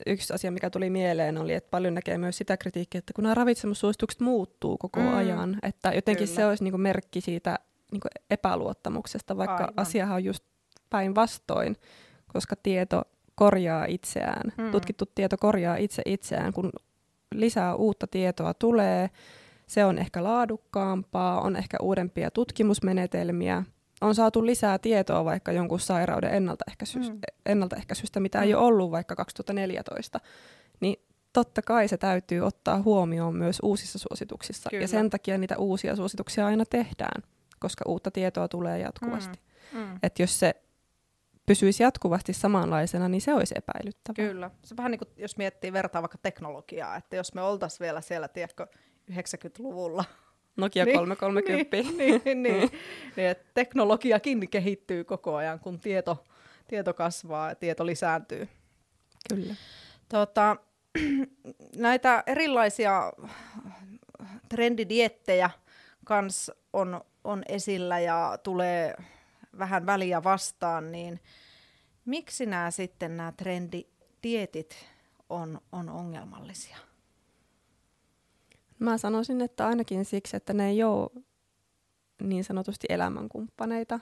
yksi 0.05 0.33
asia, 0.33 0.51
mikä 0.51 0.69
tuli 0.69 0.89
mieleen, 0.89 1.37
oli, 1.37 1.53
että 1.53 1.69
paljon 1.69 1.93
näkee 1.93 2.17
myös 2.17 2.37
sitä 2.37 2.57
kritiikkiä, 2.57 2.99
että 2.99 3.13
kun 3.13 3.23
nämä 3.23 3.33
ravitsemussuositukset 3.33 4.21
muuttuu 4.21 4.77
koko 4.77 4.99
mm. 4.99 5.13
ajan, 5.13 5.59
että 5.63 5.91
jotenkin 5.93 6.27
Kyllä. 6.27 6.35
se 6.35 6.45
olisi 6.45 6.63
niinku 6.63 6.77
merkki 6.77 7.21
siitä 7.21 7.59
niinku 7.91 8.07
epäluottamuksesta, 8.29 9.37
vaikka 9.37 9.55
Aivan. 9.55 9.73
asiahan 9.77 10.15
on 10.15 10.23
just 10.23 10.43
päinvastoin, 10.89 11.75
koska 12.33 12.55
tieto 12.55 13.03
korjaa 13.37 13.85
itseään, 13.85 14.53
mm. 14.57 14.71
tutkittu 14.71 15.05
tieto 15.15 15.37
korjaa 15.37 15.75
itse 15.75 16.01
itseään, 16.05 16.53
kun 16.53 16.69
lisää 17.35 17.75
uutta 17.75 18.07
tietoa 18.07 18.53
tulee, 18.53 19.09
se 19.67 19.85
on 19.85 19.97
ehkä 19.97 20.23
laadukkaampaa, 20.23 21.41
on 21.41 21.55
ehkä 21.55 21.77
uudempia 21.81 22.31
tutkimusmenetelmiä, 22.31 23.63
on 24.01 24.15
saatu 24.15 24.45
lisää 24.45 24.79
tietoa 24.79 25.25
vaikka 25.25 25.51
jonkun 25.51 25.79
sairauden 25.79 26.33
ennaltaehkäisystä, 26.33 27.13
mm. 27.13 27.21
ennaltaehkäisystä 27.45 28.19
mitä 28.19 28.37
mm. 28.37 28.43
ei 28.43 28.53
ole 28.53 28.65
ollut 28.65 28.91
vaikka 28.91 29.15
2014, 29.15 30.19
niin 30.79 30.95
totta 31.33 31.61
kai 31.61 31.87
se 31.87 31.97
täytyy 31.97 32.41
ottaa 32.41 32.81
huomioon 32.81 33.35
myös 33.35 33.59
uusissa 33.63 33.99
suosituksissa. 33.99 34.69
Kyllä. 34.69 34.83
Ja 34.83 34.87
sen 34.87 35.09
takia 35.09 35.37
niitä 35.37 35.57
uusia 35.57 35.95
suosituksia 35.95 36.45
aina 36.45 36.65
tehdään, 36.65 37.23
koska 37.59 37.85
uutta 37.87 38.11
tietoa 38.11 38.47
tulee 38.47 38.79
jatkuvasti. 38.79 39.39
Mm. 39.73 39.79
Mm. 39.79 39.99
Että 40.03 40.23
jos 40.23 40.39
se 40.39 40.55
pysyisi 41.47 41.83
jatkuvasti 41.83 42.33
samanlaisena, 42.33 43.09
niin 43.09 43.21
se 43.21 43.33
olisi 43.33 43.55
epäilyttävää. 43.57 44.29
Kyllä. 44.29 44.51
Se 44.63 44.77
vähän 44.77 44.91
niin 44.91 44.99
kuin, 44.99 45.09
jos 45.17 45.37
miettii 45.37 45.73
vertaa 45.73 46.01
vaikka 46.01 46.17
teknologiaa, 46.17 46.95
että 46.95 47.15
jos 47.15 47.33
me 47.33 47.41
oltaisiin 47.41 47.79
vielä 47.79 48.01
siellä, 48.01 48.27
tiedätkö, 48.27 48.67
90-luvulla 49.11 50.05
Nokia 50.57 50.85
niin, 50.85 50.95
330. 50.95 51.77
Niin, 51.77 51.97
niin, 51.97 52.21
niin, 52.25 52.43
niin. 52.43 52.71
niin 53.15 53.27
että 53.27 53.45
teknologiakin 53.53 54.49
kehittyy 54.49 55.03
koko 55.03 55.35
ajan, 55.35 55.59
kun 55.59 55.79
tieto, 55.79 56.25
tieto 56.67 56.93
kasvaa 56.93 57.49
ja 57.49 57.55
tieto 57.55 57.85
lisääntyy. 57.85 58.47
Kyllä. 59.29 59.55
Tota, 60.09 60.55
näitä 61.75 62.23
erilaisia 62.25 63.13
trendidiettejä 64.49 65.49
kans 66.05 66.51
on, 66.73 67.01
on 67.23 67.43
esillä 67.47 67.99
ja 67.99 68.37
tulee 68.43 68.95
vähän 69.59 69.85
väliä 69.85 70.23
vastaan, 70.23 70.91
niin 70.91 71.19
miksi 72.05 72.45
nämä 72.45 72.71
sitten 72.71 73.17
nämä 73.17 73.31
trendidietit 73.31 74.75
on, 75.29 75.61
on 75.71 75.89
ongelmallisia? 75.89 76.77
Mä 78.79 78.97
sanoisin, 78.97 79.41
että 79.41 79.67
ainakin 79.67 80.05
siksi, 80.05 80.37
että 80.37 80.53
ne 80.53 80.69
ei 80.69 80.83
ole 80.83 81.09
niin 82.21 82.43
sanotusti 82.43 82.87
elämänkumppaneita 82.89 83.99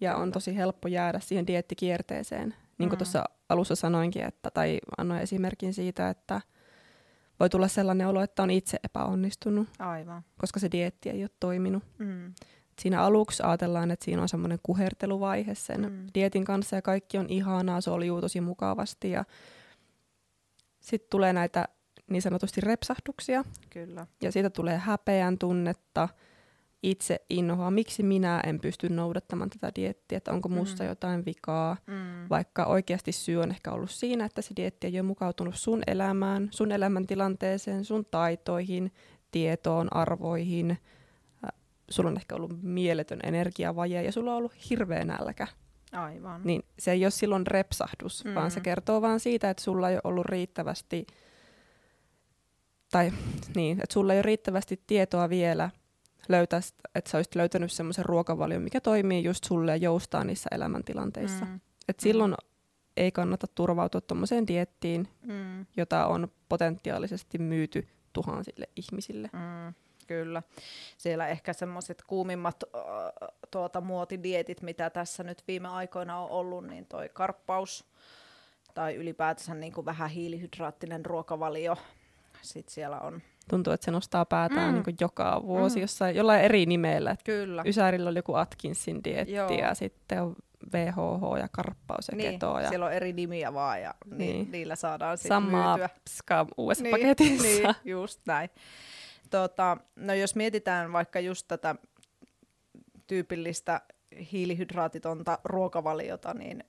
ja 0.00 0.16
on 0.16 0.32
tosi 0.32 0.56
helppo 0.56 0.88
jäädä 0.88 1.20
siihen 1.20 1.46
diettikierteeseen. 1.46 2.54
Niin 2.78 2.88
kuin 2.88 2.96
mm. 2.96 2.98
tuossa 2.98 3.24
alussa 3.48 3.74
sanoinkin, 3.74 4.24
että, 4.24 4.50
tai 4.50 4.78
annoin 4.98 5.20
esimerkin 5.20 5.74
siitä, 5.74 6.08
että 6.08 6.40
voi 7.40 7.50
tulla 7.50 7.68
sellainen 7.68 8.08
olo, 8.08 8.22
että 8.22 8.42
on 8.42 8.50
itse 8.50 8.78
epäonnistunut, 8.84 9.68
Aivan. 9.78 10.22
koska 10.38 10.60
se 10.60 10.70
dietti 10.72 11.10
ei 11.10 11.22
ole 11.22 11.30
toiminut. 11.40 11.82
Mm. 11.98 12.34
Siinä 12.80 13.02
aluksi 13.02 13.42
ajatellaan, 13.42 13.90
että 13.90 14.04
siinä 14.04 14.22
on 14.22 14.28
semmoinen 14.28 14.58
kuherteluvaihe 14.62 15.54
sen 15.54 15.80
mm. 15.80 16.06
dietin 16.14 16.44
kanssa 16.44 16.76
ja 16.76 16.82
kaikki 16.82 17.18
on 17.18 17.26
ihanaa, 17.28 17.80
se 17.80 17.90
oli 17.90 18.06
tosi 18.20 18.40
mukavasti 18.40 19.10
ja 19.10 19.24
sitten 20.80 21.10
tulee 21.10 21.32
näitä 21.32 21.68
niin 22.10 22.22
sanotusti 22.22 22.60
repsahduksia. 22.60 23.44
Kyllä. 23.70 24.06
Ja 24.22 24.32
siitä 24.32 24.50
tulee 24.50 24.78
häpeän 24.78 25.38
tunnetta, 25.38 26.08
itse 26.82 27.24
innohoa, 27.30 27.70
miksi 27.70 28.02
minä 28.02 28.40
en 28.46 28.60
pysty 28.60 28.88
noudattamaan 28.88 29.50
tätä 29.50 29.72
diettiä, 29.76 30.18
että 30.18 30.32
onko 30.32 30.48
musta 30.48 30.82
mm. 30.82 30.88
jotain 30.88 31.24
vikaa, 31.24 31.76
mm. 31.86 32.28
vaikka 32.30 32.64
oikeasti 32.64 33.12
syy 33.12 33.36
on 33.36 33.50
ehkä 33.50 33.72
ollut 33.72 33.90
siinä, 33.90 34.24
että 34.24 34.42
se 34.42 34.56
dietti 34.56 34.86
ei 34.86 35.00
ole 35.00 35.02
mukautunut 35.02 35.54
sun 35.54 35.82
elämään, 35.86 36.48
sun 36.50 36.72
elämäntilanteeseen, 36.72 37.84
sun 37.84 38.04
taitoihin, 38.10 38.92
tietoon, 39.30 39.96
arvoihin. 39.96 40.78
Sulla 41.90 42.10
on 42.10 42.16
ehkä 42.16 42.34
ollut 42.34 42.62
mieletön 42.62 43.20
energiavaje 43.22 44.02
ja 44.02 44.12
sulla 44.12 44.30
on 44.30 44.36
ollut 44.36 44.70
hirveä 44.70 45.04
nälkä. 45.04 45.46
Aivan. 45.92 46.40
niin 46.44 46.62
se 46.78 46.92
ei 46.92 47.04
ole 47.04 47.10
silloin 47.10 47.46
repsahdus, 47.46 48.24
mm. 48.24 48.34
vaan 48.34 48.50
se 48.50 48.60
Mm. 48.60 48.62
kertoo 48.62 49.02
vaan 49.02 49.20
siitä, 49.20 49.50
että 49.50 49.62
sulla 49.62 49.88
ei 49.90 49.94
ole 49.94 50.00
ollut 50.04 50.26
riittävästi, 50.26 51.06
tai 52.90 53.12
niin, 53.54 53.80
että 53.82 53.92
sulla 53.94 54.12
ei 54.12 54.16
ole 54.18 54.22
riittävästi 54.22 54.82
tietoa 54.86 55.28
vielä 55.28 55.70
löytää, 56.28 56.60
että 56.94 57.10
sä 57.10 57.18
olisit 57.18 57.34
löytänyt 57.34 57.72
semmoisen 57.72 58.04
ruokavalion, 58.04 58.62
mikä 58.62 58.80
toimii 58.80 59.24
just 59.24 59.44
sulle 59.44 59.70
ja 59.72 59.76
joustaa 59.76 60.24
niissä 60.24 60.48
elämäntilanteissa. 60.52 61.44
Mm. 61.44 61.50
Mm. 61.50 61.60
Et 61.88 62.00
silloin 62.00 62.34
ei 62.96 63.12
kannata 63.12 63.46
turvautua 63.54 64.00
tuommoiseen 64.00 64.46
diettiin, 64.46 65.08
Mm. 65.22 65.66
jota 65.76 66.06
on 66.06 66.28
potentiaalisesti 66.48 67.38
myyty 67.38 67.88
tuhansille 68.12 68.68
ihmisille. 68.76 69.30
Mm, 69.32 69.74
kyllä. 70.06 70.42
Siellä 70.98 71.28
ehkä 71.28 71.52
semmoiset 71.52 72.02
kuumimmat 72.06 72.56
äh, 72.74 72.80
tuota, 73.50 73.80
muotidietit, 73.80 74.62
mitä 74.62 74.90
tässä 74.90 75.22
nyt 75.22 75.42
viime 75.48 75.68
aikoina 75.68 76.18
on 76.18 76.30
ollut, 76.30 76.66
niin 76.66 76.86
toi 76.86 77.08
karppaus 77.12 77.84
tai 78.74 78.94
ylipäätänsä 78.94 79.54
niin 79.54 79.72
kuin 79.72 79.84
vähän 79.84 80.10
hiilihydraattinen 80.10 81.06
ruokavalio. 81.06 81.76
Sitten 82.42 82.74
siellä 82.74 83.00
on... 83.00 83.22
Tuntuu, 83.50 83.72
että 83.72 83.84
se 83.84 83.90
nostaa 83.90 84.24
päätään 84.24 84.74
Mm. 84.74 84.82
niin 84.86 84.96
joka 85.00 85.42
vuosi 85.46 85.76
Mm. 85.76 85.80
jossain, 85.82 86.16
jollain 86.16 86.40
eri 86.40 86.66
nimellä. 86.66 87.16
Kyllä. 87.24 87.62
Ysärillä 87.66 88.10
oli 88.10 88.18
joku 88.18 88.34
Atkinsin 88.34 89.04
dietti 89.04 89.32
Joo. 89.34 89.50
ja 89.50 89.74
sitten 89.74 90.22
on 90.22 90.36
VHH 90.72 91.38
ja 91.40 91.48
karppaus 91.52 92.08
ja 92.08 92.16
niin, 92.16 92.32
keto. 92.32 92.60
Ja 92.60 92.68
siellä 92.68 92.86
on 92.86 92.92
eri 92.92 93.12
nimiä 93.12 93.54
vaan 93.54 93.82
ja 93.82 93.94
niin. 94.10 94.18
Niin. 94.18 94.50
niillä 94.52 94.76
saadaan 94.76 95.18
sitten 95.18 95.28
samaa 95.36 95.76
myytyä. 95.76 95.96
pskaa 96.04 96.46
uudessa 96.56 96.82
Niin, 96.82 96.90
paketissa. 96.96 97.42
Niin, 97.42 97.74
just 97.84 98.20
näin. 98.26 98.50
Tota, 99.30 99.76
no 99.96 100.14
jos 100.14 100.34
mietitään 100.36 100.92
vaikka 100.92 101.20
just 101.20 101.48
tätä 101.48 101.74
tyypillistä 103.06 103.80
hiilihydraatitonta 104.32 105.38
ruokavaliota, 105.44 106.34
niin 106.34 106.64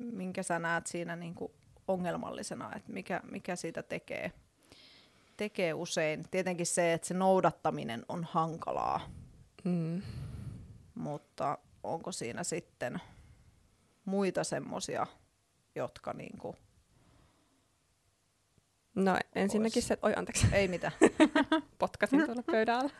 minkä 0.00 0.42
sä 0.42 0.58
näet 0.58 0.86
siinä 0.86 1.16
niin 1.16 1.34
kuin 1.34 1.52
ongelmallisena, 1.88 2.72
että 2.76 2.92
mikä, 2.92 3.20
mikä 3.30 3.56
siitä 3.56 3.82
tekee, 3.82 4.32
tekee 5.36 5.74
usein? 5.74 6.24
Tietenkin 6.30 6.66
se, 6.66 6.92
että 6.92 7.08
se 7.08 7.14
noudattaminen 7.14 8.04
on 8.08 8.24
hankalaa, 8.24 9.00
Mm. 9.64 10.02
mutta 10.94 11.58
onko 11.82 12.12
siinä 12.12 12.44
sitten 12.44 13.00
muita 14.04 14.44
semmoisia, 14.44 15.06
jotka 15.74 16.12
niin 16.12 16.38
kuin, 16.38 16.56
No 18.96 19.18
ensinnäkin 19.34 19.82
se, 19.82 19.98
oi 20.02 20.12
anteeksi, 20.16 20.46
ei 20.52 20.68
mitään. 20.68 20.92
potkasin 21.78 22.24
tuolla 22.24 22.42
pöydällä. 22.52 22.90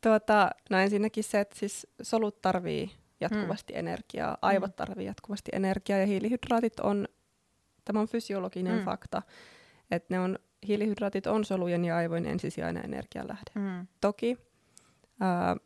Tuota, 0.00 0.50
no 0.70 0.78
ensinnäkin 0.78 1.24
se, 1.24 1.40
että 1.40 1.58
siis 1.58 1.86
solut 2.02 2.40
tarvii 2.42 2.90
jatkuvasti 3.20 3.72
energiaa, 3.76 4.38
aivot 4.42 4.76
tarvii 4.76 5.06
jatkuvasti 5.06 5.50
energiaa 5.54 5.98
ja 5.98 6.06
hiilihydraatit 6.06 6.80
on, 6.80 7.08
tämä 7.84 8.00
on 8.00 8.08
fysiologinen 8.08 8.78
Mm. 8.78 8.84
fakta, 8.84 9.22
että 9.90 10.14
ne 10.14 10.20
on, 10.20 10.38
hiilihydraatit 10.68 11.26
on 11.26 11.44
solujen 11.44 11.84
ja 11.84 11.96
aivojen 11.96 12.26
ensisijainen 12.26 12.84
energialähde. 12.84 13.50
Mm. 13.54 13.86
Toki 14.00 14.38
ää, 15.20 15.56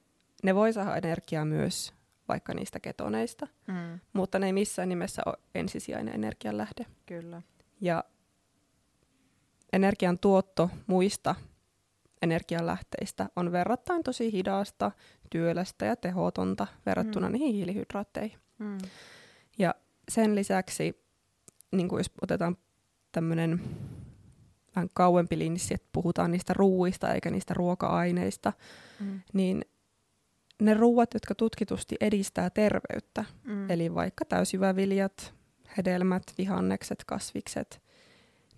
ne 0.43 0.55
voi 0.55 0.73
saada 0.73 0.97
energiaa 0.97 1.45
myös 1.45 1.95
vaikka 2.29 2.55
niistä 2.55 2.81
ketoneista, 2.81 3.47
Mm. 3.67 4.01
mutta 4.13 4.39
ne 4.39 4.47
ei 4.47 4.53
missään 4.53 4.89
nimessä 4.89 5.23
ole 5.27 5.37
ensisijainen 5.55 6.15
energianlähde. 6.15 6.87
Kyllä. 7.07 7.43
Ja 7.81 8.05
energian 9.77 10.19
tuotto 10.19 10.71
muista 10.87 11.35
energianlähteistä 12.23 13.29
on 13.37 13.53
verrattain 13.53 14.03
tosi 14.03 14.33
hidasta, 14.33 14.93
työlästä 15.31 15.87
ja 15.87 15.97
tehotonta 15.97 16.67
verrattuna 16.87 17.27
Mm. 17.29 17.33
mm. 17.33 17.39
niihin 17.39 17.55
hiilihydraatteihin. 17.55 18.39
Mm. 18.59 18.79
Ja 19.59 19.75
sen 20.09 20.35
lisäksi, 20.35 21.05
niin 21.73 21.89
kuin 21.89 22.01
jos 22.01 22.11
otetaan 22.23 22.57
tämmöinen 23.13 23.61
vähän 24.77 24.89
kauempi 24.95 25.39
linssi, 25.39 25.75
että 25.75 25.89
puhutaan 25.93 26.31
niistä 26.31 26.53
ruuista 26.53 27.15
eikä 27.15 27.31
niistä 27.31 27.55
ruoka-aineista, 27.55 28.53
Mm. 29.01 29.21
niin 29.33 29.65
ne 30.63 30.75
ruuat, 30.75 31.15
jotka 31.15 31.35
tutkitusti 31.35 31.97
edistää 32.01 32.51
terveyttä, 32.51 33.25
Mm. 33.45 33.71
eli 33.71 33.95
vaikka 33.95 34.25
täysjyväviljat, 34.25 35.35
hedelmät, 35.77 36.23
vihannekset, 36.39 37.05
kasvikset, 37.07 37.83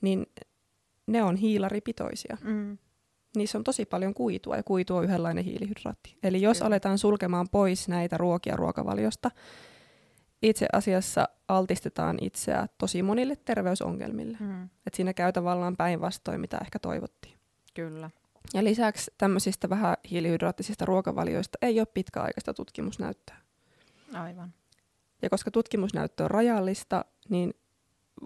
niin 0.01 0.27
ne 1.09 1.23
on 1.23 1.37
hiilaripitoisia. 1.37 2.37
Mm. 2.45 2.79
Niissä 3.37 3.59
on 3.59 3.65
tosi 3.65 3.85
paljon 3.85 4.15
kuitua 4.15 4.57
ja 4.57 4.63
kuitu 4.63 4.97
on 4.97 5.05
yhdenlainen 5.05 5.45
hiilihydraatti. 5.45 6.19
Eli 6.23 6.43
jos 6.43 6.59
Kyllä. 6.59 6.67
aletaan 6.67 6.99
sulkemaan 6.99 7.49
pois 7.51 7.89
näitä 7.89 8.17
ruokia 8.17 8.57
ruokavaliosta, 8.57 9.31
itse 10.43 10.67
asiassa 10.73 11.29
altistetaan 11.49 12.19
itseä 12.21 12.67
tosi 12.79 13.03
monille 13.03 13.37
terveysongelmille. 13.37 14.39
Mm. 14.41 14.65
Et 14.87 14.95
siinä 14.95 15.15
käy 15.15 15.33
tavallaan 15.33 15.77
päinvastoin, 15.77 16.41
mitä 16.41 16.59
ehkä 16.59 16.79
toivottiin. 16.79 17.39
Kyllä. 17.75 18.11
Ja 18.55 18.65
lisäksi 18.65 19.11
tämmöisistä 19.19 19.69
vähän 19.71 19.97
hiilihydraattisista 20.11 20.85
ruokavalioista 20.85 21.59
ei 21.63 21.81
ole 21.81 21.87
pitkäaikaista 21.95 22.55
tutkimusnäyttöä. 22.55 23.37
Aivan. 24.13 24.55
Ja 25.23 25.31
koska 25.31 25.51
tutkimusnäyttö 25.51 26.25
on 26.25 26.31
rajallista, 26.31 27.05
niin 27.29 27.55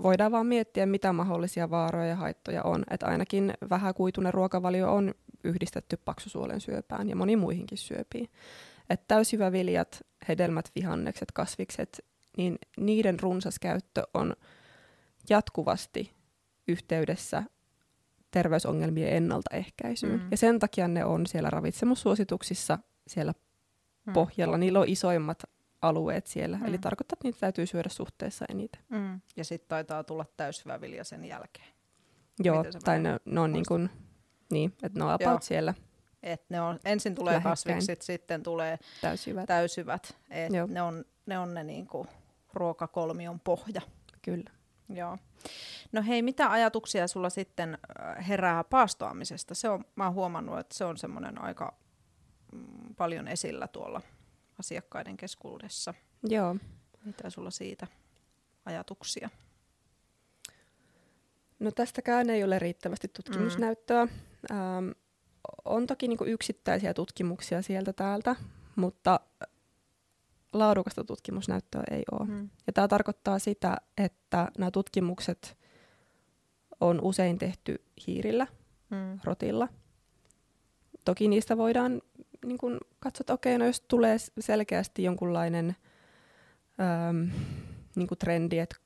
voidaan 0.03 0.33
vaan 0.33 0.47
miettiä, 0.47 0.87
mitä 0.87 1.13
mahdollisia 1.13 1.71
vaaroja 1.71 2.07
ja 2.07 2.17
haittoja 2.17 2.63
on. 2.63 2.85
Että 2.91 3.07
ainakin 3.07 3.55
vähäkuituinen 3.71 4.35
ruokavalio 4.35 4.95
on 4.95 5.15
yhdistetty 5.45 5.97
paksusuolen 5.97 6.61
syöpään 6.61 7.09
ja 7.09 7.17
moniin 7.17 7.39
muihinkin 7.39 7.79
syöpiin. 7.79 8.29
Että 8.91 9.05
täysjyväviljat, 9.09 10.01
hedelmät, 10.29 10.71
vihannekset, 10.75 11.33
kasvikset, 11.33 12.05
niin 12.37 12.59
niiden 12.77 13.21
runsas 13.21 13.59
käyttö 13.59 14.03
on 14.15 14.37
jatkuvasti 15.31 16.13
yhteydessä 16.69 17.43
terveysongelmien 18.31 19.13
ennaltaehkäisyyn. 19.13 20.21
Mm. 20.21 20.29
Ja 20.31 20.37
sen 20.37 20.59
takia 20.59 20.89
ne 20.89 21.05
on 21.05 21.27
siellä 21.27 21.51
ravitsemussuosituksissa 21.51 22.79
siellä 23.07 23.33
Mm. 24.07 24.13
pohjalla. 24.13 24.59
Niillä 24.59 24.81
on 24.81 24.89
isoimmat 24.89 25.43
alueet 25.83 26.27
siellä. 26.27 26.59
Mm. 26.59 26.67
Eli 26.67 26.79
tarkoittaa, 26.79 27.15
että 27.15 27.29
niitä 27.29 27.41
täytyy 27.41 27.67
syödä 27.67 27.89
suhteessa 27.89 28.45
eniten. 28.49 28.83
Mm. 28.89 29.21
Ja 29.37 29.45
sitten 29.45 29.69
taitaa 29.69 30.05
tulla 30.05 30.25
täysvävilja 30.37 31.05
sen 31.05 31.25
jälkeen. 31.25 31.69
Joo, 32.39 32.65
tai 32.85 33.01
ne, 33.01 33.17
ne 33.25 33.41
on 33.41 33.53
niin 33.53 33.65
kuin, 33.69 33.91
niin, 34.51 34.73
että 34.83 34.99
ne 34.99 35.05
on 35.05 35.11
Joo. 35.21 35.31
about 35.31 35.43
siellä 35.43 35.75
Et 36.23 36.51
ne 36.51 36.61
on, 36.61 36.79
ensin 36.85 37.15
tulee 37.15 37.41
kasvikset, 37.41 38.03
sitten 38.03 38.43
tulee 38.43 38.79
täysjyvät. 39.01 39.47
täysyvät. 39.47 40.17
Et 40.31 40.53
Joo. 40.53 40.67
ne 40.71 40.83
on 40.83 41.05
ne, 41.27 41.39
on 41.39 41.55
ne 41.55 41.65
niinku 41.65 42.07
ruokakolmion 42.53 43.41
pohja. 43.41 43.81
Kyllä. 44.23 44.51
Joo. 44.89 45.19
No 45.93 46.03
hei, 46.03 46.23
mitä 46.23 46.51
ajatuksia 46.51 47.07
sulla 47.07 47.31
sitten 47.31 47.79
äh, 48.01 48.29
herää 48.29 48.65
paastoamisesta? 48.65 49.55
Se 49.55 49.69
on, 49.69 49.85
mä 49.97 50.05
oon 50.05 50.15
huomannut, 50.15 50.59
että 50.59 50.75
se 50.75 50.85
on 50.85 50.97
semmoinen 50.97 51.43
aika 51.43 51.75
mm, 52.53 52.95
paljon 52.97 53.29
esillä 53.29 53.69
tuolla 53.69 54.01
asiakkaiden 54.63 55.17
keskuudessa. 55.17 55.95
Joo. 56.23 56.57
Mitä 57.05 57.31
sulla 57.31 57.51
siitä 57.51 57.87
ajatuksia? 58.65 59.31
No 61.59 61.71
tästäkään 61.71 62.31
ei 62.31 62.45
ole 62.45 62.59
riittävästi 62.59 63.09
tutkimusnäyttöä. 63.09 64.05
Mm. 64.05 64.11
Ähm, 64.51 64.89
on 65.65 65.87
toki 65.87 66.09
niin 66.09 66.19
yksittäisiä 66.27 66.95
tutkimuksia 66.95 67.63
sieltä 67.63 67.93
täältä, 67.93 68.37
mutta 68.77 69.21
laadukasta 70.53 71.05
tutkimusnäyttöä 71.05 71.83
ei 71.91 72.03
ole. 72.13 72.29
Mm. 72.29 72.51
Ja 72.67 72.73
tämä 72.73 72.89
tarkoittaa 72.89 73.39
sitä, 73.39 73.77
että 73.99 74.49
nämä 74.59 74.71
tutkimukset 74.71 75.59
on 76.81 77.01
usein 77.01 77.39
tehty 77.39 77.85
hiirillä, 78.07 78.47
Mm. 78.91 79.19
rotilla. 79.25 79.69
Toki 81.05 81.29
niistä 81.29 81.57
voidaan 81.57 82.03
niin 82.45 82.59
kun 82.59 82.79
katsoa, 83.01 83.23
että 83.23 83.33
okei, 83.33 83.59
no 83.59 83.67
jos 83.67 83.81
tulee 83.81 84.17
selkeästi 84.41 85.03
jonkunlainen 85.03 85.77
äm, 87.09 87.31
niin 87.97 88.09
kuin 88.09 88.19
trendi, 88.19 88.59
että 88.59 88.77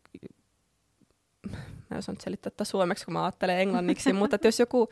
mä 1.51 1.57
en 1.92 1.99
osaa 1.99 2.12
nyt 2.12 2.21
selittää 2.21 2.51
tätä 2.51 2.64
suomeksi, 2.64 3.05
kun 3.05 3.12
mä 3.14 3.25
ajattelen 3.25 3.59
englanniksi, 3.61 4.12
mutta 4.21 4.37
että 4.37 4.49
jos 4.49 4.61
joku, 4.61 4.88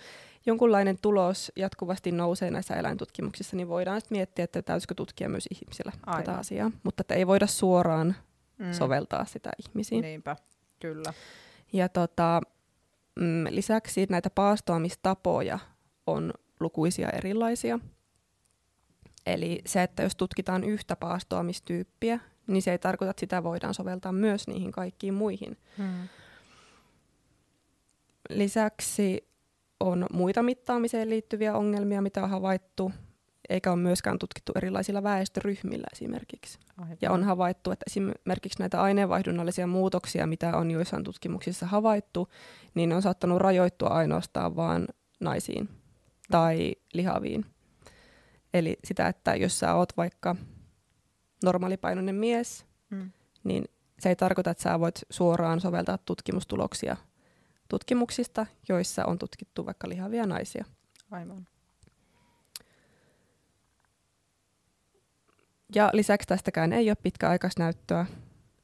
jonkunlainen 0.46 0.98
tulos 1.02 1.52
jatkuvasti 1.56 2.12
nousee 2.12 2.50
näissä 2.50 2.74
eläintutkimuksissa, 2.74 3.56
niin 3.56 3.68
voidaan 3.68 4.00
sitten 4.00 4.18
miettiä, 4.18 4.44
että 4.44 4.62
täytyykö 4.62 4.94
tutkia 4.94 5.28
myös 5.28 5.48
ihmisillä 5.50 5.92
Aivan. 6.06 6.24
tätä 6.24 6.38
asiaa. 6.38 6.70
Mutta 6.82 7.00
että 7.00 7.14
ei 7.14 7.26
voida 7.26 7.46
suoraan 7.46 8.14
Mm. 8.58 8.72
soveltaa 8.72 9.24
sitä 9.24 9.50
ihmisiin. 9.68 10.02
Niinpä, 10.02 10.36
kyllä. 10.80 11.12
Ja 11.72 11.88
tota, 11.88 12.40
mm, 13.20 13.44
lisäksi 13.50 14.06
näitä 14.10 14.30
paastoamistapoja 14.30 15.58
on 16.06 16.32
lukuisia 16.60 17.10
erilaisia. 17.10 17.78
Eli 19.26 19.60
se, 19.66 19.82
että 19.82 20.02
jos 20.02 20.16
tutkitaan 20.16 20.64
yhtä 20.64 20.96
paastoamistyyppiä, 20.96 22.20
niin 22.46 22.62
se 22.62 22.70
ei 22.70 22.78
tarkoita, 22.78 23.10
että 23.10 23.20
sitä 23.20 23.42
voidaan 23.42 23.74
soveltaa 23.74 24.12
myös 24.12 24.48
niihin 24.48 24.72
kaikkiin 24.72 25.14
muihin. 25.14 25.56
Mm. 25.78 26.08
Lisäksi 28.30 29.28
on 29.80 30.06
muita 30.12 30.42
mittaamiseen 30.42 31.10
liittyviä 31.10 31.54
ongelmia, 31.54 32.02
mitä 32.02 32.22
on 32.22 32.30
havaittu. 32.30 32.92
eikä 33.48 33.72
ole 33.72 33.80
myöskään 33.80 34.18
tutkittu 34.18 34.52
erilaisilla 34.56 35.02
väestöryhmillä 35.02 35.86
esimerkiksi. 35.92 36.58
Aivan. 36.78 36.96
Ja 37.02 37.10
on 37.10 37.24
havaittu, 37.24 37.70
että 37.70 37.84
esimerkiksi 37.86 38.58
näitä 38.58 38.82
aineenvaihdunnallisia 38.82 39.66
muutoksia, 39.66 40.26
mitä 40.26 40.56
on 40.56 40.70
joissain 40.70 41.04
tutkimuksissa 41.04 41.66
havaittu, 41.66 42.28
niin 42.74 42.88
ne 42.88 42.94
on 42.94 43.02
saattanut 43.02 43.38
rajoittua 43.38 43.88
ainoastaan 43.88 44.56
vain 44.56 44.86
naisiin 45.20 45.68
tai 46.30 46.76
lihaviin. 46.92 47.53
Eli 48.54 48.76
sitä, 48.84 49.08
että 49.08 49.34
jos 49.34 49.58
sä 49.58 49.74
oot 49.74 49.96
vaikka 49.96 50.36
normaalipainoinen 51.44 52.14
mies, 52.14 52.66
Mm. 52.90 53.10
niin 53.44 53.64
se 53.98 54.08
ei 54.08 54.16
tarkoita, 54.16 54.50
että 54.50 54.62
sä 54.62 54.80
voit 54.80 55.00
suoraan 55.10 55.60
soveltaa 55.60 55.98
tutkimustuloksia 55.98 56.96
tutkimuksista, 57.68 58.46
joissa 58.68 59.04
on 59.04 59.18
tutkittu 59.18 59.66
vaikka 59.66 59.88
lihavia 59.88 60.26
naisia. 60.26 60.64
Aivan. 61.10 61.46
Ja 65.74 65.90
lisäksi 65.92 66.28
tästäkään 66.28 66.72
ei 66.72 66.90
ole 66.90 66.96
pitkäaikaisnäyttöä, 67.02 68.06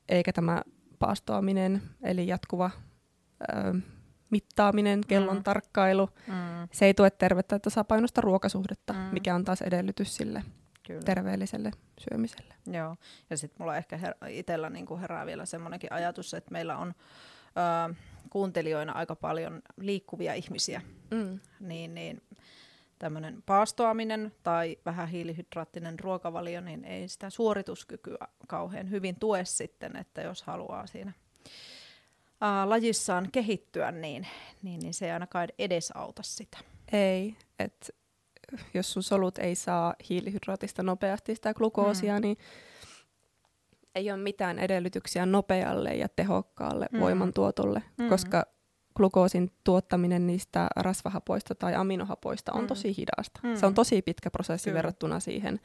eikä 0.08 0.32
tämä 0.32 0.62
paastoaminen, 0.98 1.82
eli 2.02 2.26
jatkuva 2.26 2.70
ö, 3.42 3.74
mittaaminen, 4.30 5.00
kellon 5.08 5.36
Mm. 5.36 5.42
tarkkailu, 5.42 6.08
Mm. 6.26 6.34
se 6.72 6.86
ei 6.86 6.94
tue 6.94 7.10
tervettä 7.10 7.54
ja 7.54 7.58
tasapainoista 7.60 8.20
ruokasuhdetta, 8.20 8.92
Mm. 8.92 8.98
mikä 8.98 9.34
on 9.34 9.44
taas 9.44 9.62
edellytys 9.62 10.16
sille 10.16 10.42
Kyllä. 10.86 11.00
terveelliselle 11.02 11.70
syömiselle. 11.98 12.54
Joo, 12.66 12.96
ja 13.30 13.36
sitten 13.36 13.56
mulla 13.62 13.76
ehkä 13.76 13.96
her- 13.96 14.28
itsellä 14.28 14.70
niinku 14.70 14.96
herää 14.98 15.26
vielä 15.26 15.46
semmoinenkin 15.46 15.92
ajatus, 15.92 16.34
että 16.34 16.50
meillä 16.52 16.78
on 16.78 16.94
ö, 17.90 17.94
kuuntelijoina 18.30 18.92
aika 18.92 19.16
paljon 19.16 19.62
liikkuvia 19.80 20.34
ihmisiä, 20.34 20.82
Mm. 21.10 21.38
niin, 21.60 21.94
niin 21.94 22.22
tämmöinen 22.98 23.42
paastoaminen 23.46 24.32
tai 24.42 24.76
vähän 24.86 25.08
hiilihydraattinen 25.08 26.00
ruokavalio, 26.00 26.60
niin 26.60 26.84
ei 26.84 27.08
sitä 27.08 27.30
suorituskykyä 27.30 28.28
kauhean 28.48 28.90
hyvin 28.90 29.16
tue 29.20 29.44
sitten, 29.44 29.96
että 29.96 30.22
jos 30.22 30.42
haluaa 30.42 30.86
siinä 30.86 31.12
ää, 32.40 32.68
lajissaan 32.68 33.28
kehittyä, 33.32 33.92
niin, 33.92 34.26
niin, 34.62 34.80
niin 34.80 34.94
se 34.94 35.06
ei 35.06 35.12
ainakaan 35.12 35.48
edesauta 35.58 36.22
sitä. 36.22 36.58
Ei, 36.92 37.36
että 37.58 37.86
jos 38.74 38.92
sun 38.92 39.02
solut 39.02 39.38
ei 39.38 39.54
saa 39.54 39.94
hiilihydraatista 40.08 40.82
nopeasti 40.82 41.34
sitä 41.34 41.54
glukoosia, 41.54 42.14
Mm. 42.16 42.22
niin 42.22 42.36
ei 43.94 44.10
ole 44.12 44.20
mitään 44.22 44.58
edellytyksiä 44.58 45.26
nopealle 45.26 45.94
ja 45.96 46.08
tehokkaalle 46.08 46.86
Mm. 46.92 46.96
mm. 46.98 47.00
voimantuotolle, 47.00 47.82
Mm. 47.98 48.04
mm. 48.04 48.08
koska 48.08 48.44
glukoosin 48.96 49.50
tuottaminen 49.64 50.26
niistä 50.26 50.68
rasvahapoista 50.76 51.54
tai 51.54 51.74
aminohapoista 51.74 52.52
on 52.52 52.60
Mm. 52.60 52.66
tosi 52.66 52.96
hidasta. 52.96 53.40
Mm. 53.42 53.56
Se 53.56 53.66
on 53.66 53.74
tosi 53.74 54.02
pitkä 54.02 54.30
prosessi 54.30 54.64
Kyllä. 54.70 54.76
verrattuna 54.76 55.20
siihen, 55.20 55.60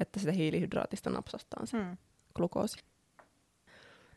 että 0.00 0.20
sitä 0.20 0.32
hiilihydraatista 0.32 1.10
napsastaan 1.10 1.66
se 1.66 1.78
Hmm. 1.78 1.96
glukoosi. 2.34 2.76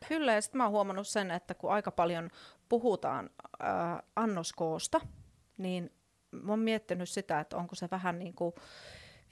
Kyllä, 0.08 0.32
ja 0.32 0.42
sitten 0.42 0.58
mä 0.58 0.64
oon 0.64 0.72
huomannut 0.72 1.08
sen, 1.08 1.30
että 1.30 1.54
kun 1.54 1.72
aika 1.72 1.90
paljon 1.90 2.30
puhutaan 2.68 3.30
ää, 3.60 4.02
annoskoosta, 4.16 5.00
niin 5.58 5.92
mä 6.30 6.52
oon 6.52 6.58
miettinyt 6.58 7.08
sitä, 7.08 7.40
että 7.40 7.56
onko 7.56 7.74
se 7.74 7.88
vähän 7.90 8.18
niin 8.18 8.34
kuin 8.34 8.54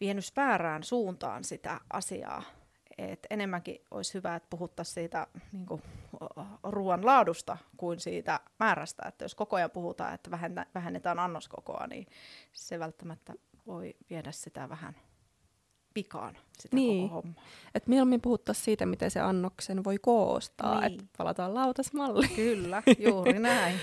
vienyt 0.01 0.33
väärään 0.37 0.83
suuntaan 0.83 1.45
sitä 1.45 1.81
asiaa. 1.93 2.43
Et 2.99 3.27
enemmänkin 3.31 3.85
olisi 3.91 4.15
hyvä, 4.15 4.35
että 4.35 4.47
puhuttaisiin 4.51 4.95
siitä 4.95 5.27
niin 5.53 5.67
kuin, 5.67 5.83
ruoan 6.63 7.07
laadusta 7.07 7.59
kuin 7.77 8.01
siitä 8.01 8.41
määrästä. 8.59 9.09
Että 9.09 9.25
jos 9.25 9.35
koko 9.35 9.57
ajan 9.57 9.71
puhutaan, 9.71 10.15
että 10.15 10.31
vähennetään 10.75 11.19
annoskokoa, 11.19 11.87
niin 11.87 12.07
se 12.53 12.79
välttämättä 12.79 13.35
voi 13.67 13.97
viedä 14.11 14.33
sitä 14.33 14.69
vähän 14.69 14.97
pikaan, 15.95 16.37
sitä 16.61 16.77
Niin. 16.77 17.09
koko 17.09 17.15
hommaa. 17.23 17.43
Et 17.75 17.87
mieluummin 17.87 18.21
puhuttaisiin 18.21 18.65
siitä, 18.65 18.87
miten 18.87 19.11
se 19.11 19.21
annoksen 19.21 19.85
voi 19.85 19.99
koostaa, 19.99 20.81
Niin. 20.81 20.93
että 20.93 21.05
palataan 21.19 21.55
lautasmalliin. 21.55 22.37
Kyllä, 22.37 22.83
juuri 23.09 23.39
näin. 23.39 23.75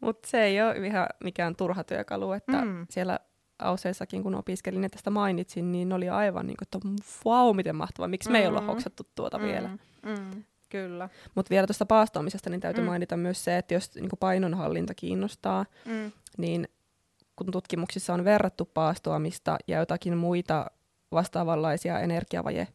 Mutta 0.00 0.28
se 0.28 0.42
ei 0.42 0.62
ole 0.62 0.86
ihan 0.86 1.06
mikään 1.24 1.56
turha 1.56 1.84
työkalu, 1.84 2.32
että 2.32 2.62
Mm. 2.64 2.68
mm. 2.68 2.86
siellä 2.90 3.18
Auseessakin, 3.58 4.22
kun 4.22 4.34
opiskelin 4.34 4.82
ja 4.82 4.90
tästä 4.90 5.10
mainitsin, 5.10 5.72
niin 5.72 5.92
oli 5.92 6.08
aivan 6.08 6.46
niin 6.46 6.56
kuin, 6.56 6.66
että 6.66 7.08
vau, 7.24 7.54
miten 7.54 7.76
mahtavaa, 7.76 8.08
miksi 8.08 8.30
me 8.30 8.38
ei 8.40 8.46
olla 8.46 8.60
Mm. 8.60 8.66
hoksattu 8.66 9.02
tuota 9.14 9.38
mm. 9.38 9.44
vielä. 9.44 9.68
Mm, 10.02 10.42
kyllä. 10.68 11.08
Mutta 11.34 11.50
vielä 11.50 11.66
tuosta 11.66 11.86
paastoamisesta, 11.86 12.50
niin 12.50 12.60
täytyy 12.60 12.82
Mm. 12.82 12.86
mm. 12.86 12.90
mainita 12.90 13.16
myös 13.16 13.44
se, 13.44 13.58
että 13.58 13.74
jos 13.74 13.94
niin 13.94 14.08
painonhallinta 14.20 14.94
kiinnostaa, 14.94 15.66
Mm, 15.86 16.12
niin 16.38 16.68
kun 17.36 17.50
tutkimuksissa 17.50 18.14
on 18.14 18.24
verrattu 18.24 18.64
paastoamista 18.64 19.56
ja 19.66 19.78
jotakin 19.78 20.16
muita 20.16 20.70
vastaavanlaisia 21.12 22.00
energiavaje 22.00 22.68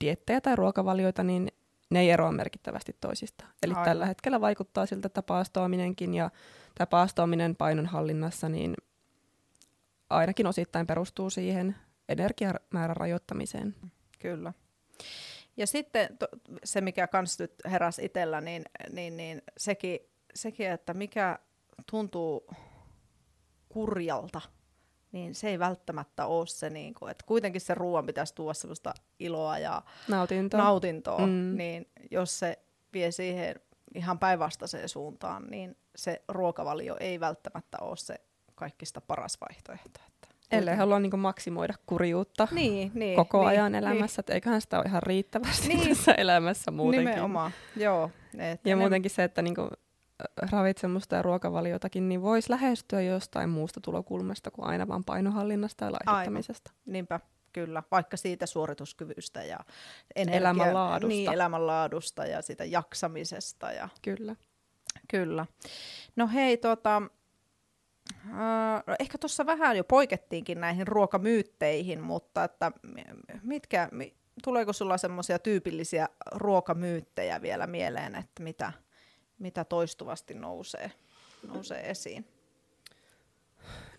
diettejä 0.00 0.40
tai 0.40 0.56
ruokavalioita, 0.56 1.22
niin 1.22 1.48
ne 1.90 2.00
ei 2.00 2.10
eroa 2.10 2.32
merkittävästi 2.32 2.96
toisistaan. 3.00 3.50
Eli 3.62 3.72
Aivan. 3.72 3.84
tällä 3.84 4.06
hetkellä 4.06 4.40
vaikuttaa 4.40 4.86
siltä, 4.86 5.06
että 5.06 5.22
paastoaminenkin 5.22 6.14
ja 6.14 6.30
tämä 6.74 6.86
paastoaminen 6.86 7.56
painonhallinnassa, 7.56 8.48
niin 8.48 8.74
ainakin 10.10 10.46
osittain 10.46 10.86
perustuu 10.86 11.30
siihen 11.30 11.76
energiamäärän 12.08 12.96
rajoittamiseen. 12.96 13.74
kyllä. 14.18 14.52
Ja 15.56 15.66
sitten 15.66 16.18
to, 16.18 16.26
se, 16.64 16.80
mikä 16.80 17.06
kans 17.06 17.38
nyt 17.38 17.54
heräsi 17.70 18.04
itsellä, 18.04 18.40
niin, 18.40 18.64
niin, 18.92 19.16
niin 19.16 19.42
sekin, 19.56 19.98
sekin, 20.34 20.70
että 20.70 20.94
mikä 20.94 21.38
tuntuu 21.90 22.46
kurjalta, 23.68 24.40
niin 25.14 25.34
se 25.34 25.48
ei 25.48 25.58
välttämättä 25.58 26.26
ole 26.26 26.46
se, 26.46 26.70
niin 26.70 26.94
kuin, 26.94 27.10
että 27.10 27.24
kuitenkin 27.26 27.60
se 27.60 27.74
ruoan 27.74 28.06
pitäisi 28.06 28.34
tuoda 28.34 28.54
sellaista 28.54 28.94
iloa 29.18 29.58
ja 29.58 29.82
Nautinto. 30.08 30.56
nautintoa, 30.56 31.26
Mm. 31.26 31.56
niin 31.56 31.88
jos 32.10 32.38
se 32.38 32.58
vie 32.92 33.10
siihen 33.10 33.54
ihan 33.94 34.18
päinvastaiseen 34.18 34.88
suuntaan, 34.88 35.46
niin 35.50 35.76
se 35.96 36.22
ruokavalio 36.28 36.96
ei 37.00 37.20
välttämättä 37.20 37.78
ole 37.80 37.96
se 37.96 38.14
kaikista 38.54 39.00
paras 39.00 39.38
vaihtoehto. 39.40 40.00
Että 40.08 40.28
Ellei 40.50 40.76
halua 40.76 41.00
niin 41.00 41.18
maksimoida 41.18 41.74
kurjuutta 41.86 42.48
niin, 42.52 42.90
niin, 42.94 43.16
koko 43.16 43.38
niin, 43.38 43.48
ajan 43.48 43.74
elämässä, 43.74 44.20
että 44.20 44.32
eiköhän 44.34 44.60
sitä 44.60 44.78
ole 44.78 44.84
ihan 44.88 45.02
riittävästi 45.02 45.68
Niin. 45.68 45.88
tässä 45.88 46.12
elämässä 46.12 46.70
Niin, 46.70 46.76
muutenkin. 46.76 47.08
nimenomaan, 47.08 47.50
joo. 47.76 48.10
Et 48.38 48.60
Ja 48.66 48.76
enem- 48.76 48.78
muutenkin 48.78 49.10
se, 49.10 49.24
että 49.24 49.42
niinku 49.42 49.62
äh, 49.62 49.68
ravitsemusta 50.50 51.16
ja 51.16 51.22
ruokavaliotakin, 51.22 52.08
niin 52.08 52.22
voisi 52.22 52.50
lähestyä 52.50 53.00
jostain 53.00 53.50
muusta 53.50 53.80
tulokulmasta 53.80 54.50
kuin 54.50 54.66
aina 54.66 54.88
vain 54.88 55.04
painohallinnasta 55.04 55.84
ja 55.84 55.92
laihduttamisesta. 55.92 56.70
Niinpä, 56.86 57.20
kyllä. 57.52 57.82
Vaikka 57.90 58.16
siitä 58.16 58.46
suorituskyvystä 58.46 59.44
ja 59.44 59.58
Elämänlaadusta. 60.16 61.08
Niin, 61.08 61.32
elämänlaadusta 61.32 62.26
ja 62.26 62.42
siitä 62.42 62.64
jaksamisesta. 62.64 63.72
Ja, 63.72 63.88
Kyllä. 64.02 64.36
kyllä. 65.08 65.46
No 66.16 66.28
hei, 66.28 66.56
tota, 66.56 67.02
äh, 68.26 68.82
ehkä 68.98 69.18
tuossa 69.18 69.46
vähän 69.46 69.76
jo 69.76 69.84
poikettiinkin 69.84 70.60
näihin 70.60 70.88
ruokamyytteihin, 70.88 72.00
mutta 72.00 72.44
että 72.44 72.72
mitkä, 73.42 73.88
mi, 73.92 74.14
tuleeko 74.44 74.72
sulla 74.72 74.98
semmoisia 74.98 75.38
tyypillisiä 75.38 76.08
ruokamyyttejä 76.32 77.42
vielä 77.42 77.66
mieleen, 77.66 78.14
että 78.14 78.42
mitä, 78.42 78.72
mitä 79.38 79.64
toistuvasti 79.64 80.34
nousee, 80.34 80.92
nousee 81.48 81.90
esiin? 81.90 82.26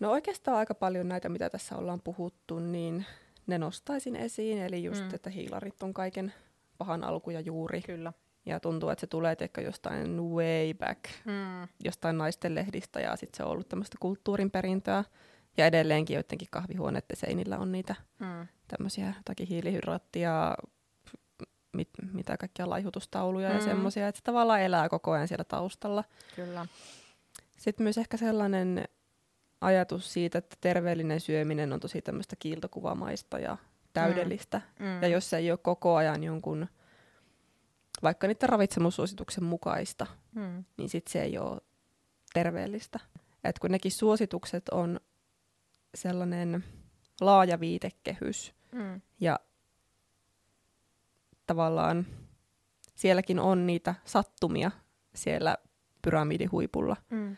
No 0.00 0.10
oikeastaan 0.10 0.56
aika 0.56 0.74
paljon 0.74 1.08
näitä, 1.08 1.28
mitä 1.28 1.50
tässä 1.50 1.76
ollaan 1.76 2.00
puhuttu, 2.02 2.58
niin 2.58 3.06
ne 3.46 3.58
nostaisin 3.58 4.16
esiin. 4.16 4.58
Eli 4.62 4.84
just, 4.84 5.02
Mm. 5.02 5.14
että 5.14 5.30
hiilarit 5.30 5.82
on 5.82 5.94
kaiken 5.94 6.34
pahan 6.78 7.04
alku 7.04 7.30
ja 7.30 7.40
juuri. 7.40 7.82
Kyllä. 7.82 8.12
Ja 8.46 8.60
tuntuu, 8.60 8.88
että 8.88 9.00
se 9.00 9.06
tulee 9.06 9.36
teikö 9.36 9.60
jostain 9.60 10.22
way 10.22 10.74
back, 10.74 11.00
Mm. 11.24 11.68
jostain 11.84 12.18
naisten 12.18 12.54
lehdistä 12.54 13.00
ja 13.00 13.16
sitten 13.16 13.36
se 13.36 13.42
on 13.44 13.50
ollut 13.50 13.68
tämmöistä 13.68 13.96
kulttuurin 14.00 14.50
perintöä. 14.50 15.04
Ja 15.56 15.66
edelleenkin 15.66 16.14
joidenkin 16.14 16.48
kahvihuoneiden 16.50 17.16
seinillä 17.16 17.58
on 17.58 17.72
niitä 17.72 17.94
Mm. 18.18 18.46
tämmöisiä 18.68 19.14
jotakin 19.16 19.46
hiilihydraattia, 19.46 20.54
mit, 21.76 21.88
mitä 22.12 22.36
kaikkia 22.36 22.70
laihutustauluja 22.70 23.48
Mm. 23.48 23.54
ja 23.54 23.60
semmoisia, 23.60 24.08
että 24.08 24.18
se 24.18 24.22
tavallaan 24.24 24.60
elää 24.60 24.88
koko 24.88 25.10
ajan 25.12 25.28
siellä 25.28 25.44
taustalla. 25.44 26.04
Kyllä. 26.36 26.66
Sitten 27.58 27.84
myös 27.84 27.98
ehkä 27.98 28.16
sellainen 28.16 28.84
ajatus 29.60 30.12
siitä, 30.12 30.38
että 30.38 30.56
terveellinen 30.60 31.20
syöminen 31.20 31.72
on 31.72 31.80
tosi 31.80 32.02
tämmöistä 32.02 32.36
kiiltokuvamaista 32.38 33.38
ja 33.38 33.56
täydellistä. 33.92 34.60
Mm. 34.78 35.02
Ja 35.02 35.08
jos 35.08 35.30
se 35.30 35.36
ei 35.36 35.50
ole 35.50 35.58
koko 35.62 35.96
ajan 35.96 36.24
jonkun, 36.24 36.66
vaikka 38.02 38.26
niiden 38.26 38.48
ravitsemussuosituksen 38.48 39.44
mukaista, 39.44 40.06
Mm. 40.34 40.64
niin 40.76 40.88
sitten 40.88 41.12
se 41.12 41.22
ei 41.22 41.38
ole 41.38 41.60
terveellistä. 42.32 43.00
Et 43.44 43.58
kun 43.58 43.70
nekin 43.70 43.92
suositukset 43.92 44.68
on 44.68 45.00
sellainen 45.94 46.64
laaja 47.20 47.60
viitekehys, 47.60 48.54
Mm. 48.72 49.00
ja 49.20 49.40
tavallaan 51.46 52.06
sielläkin 52.94 53.38
on 53.38 53.66
niitä 53.66 53.94
sattumia 54.04 54.70
siellä 55.14 55.56
pyramidihuipulla. 56.02 56.96
Mm. 57.10 57.36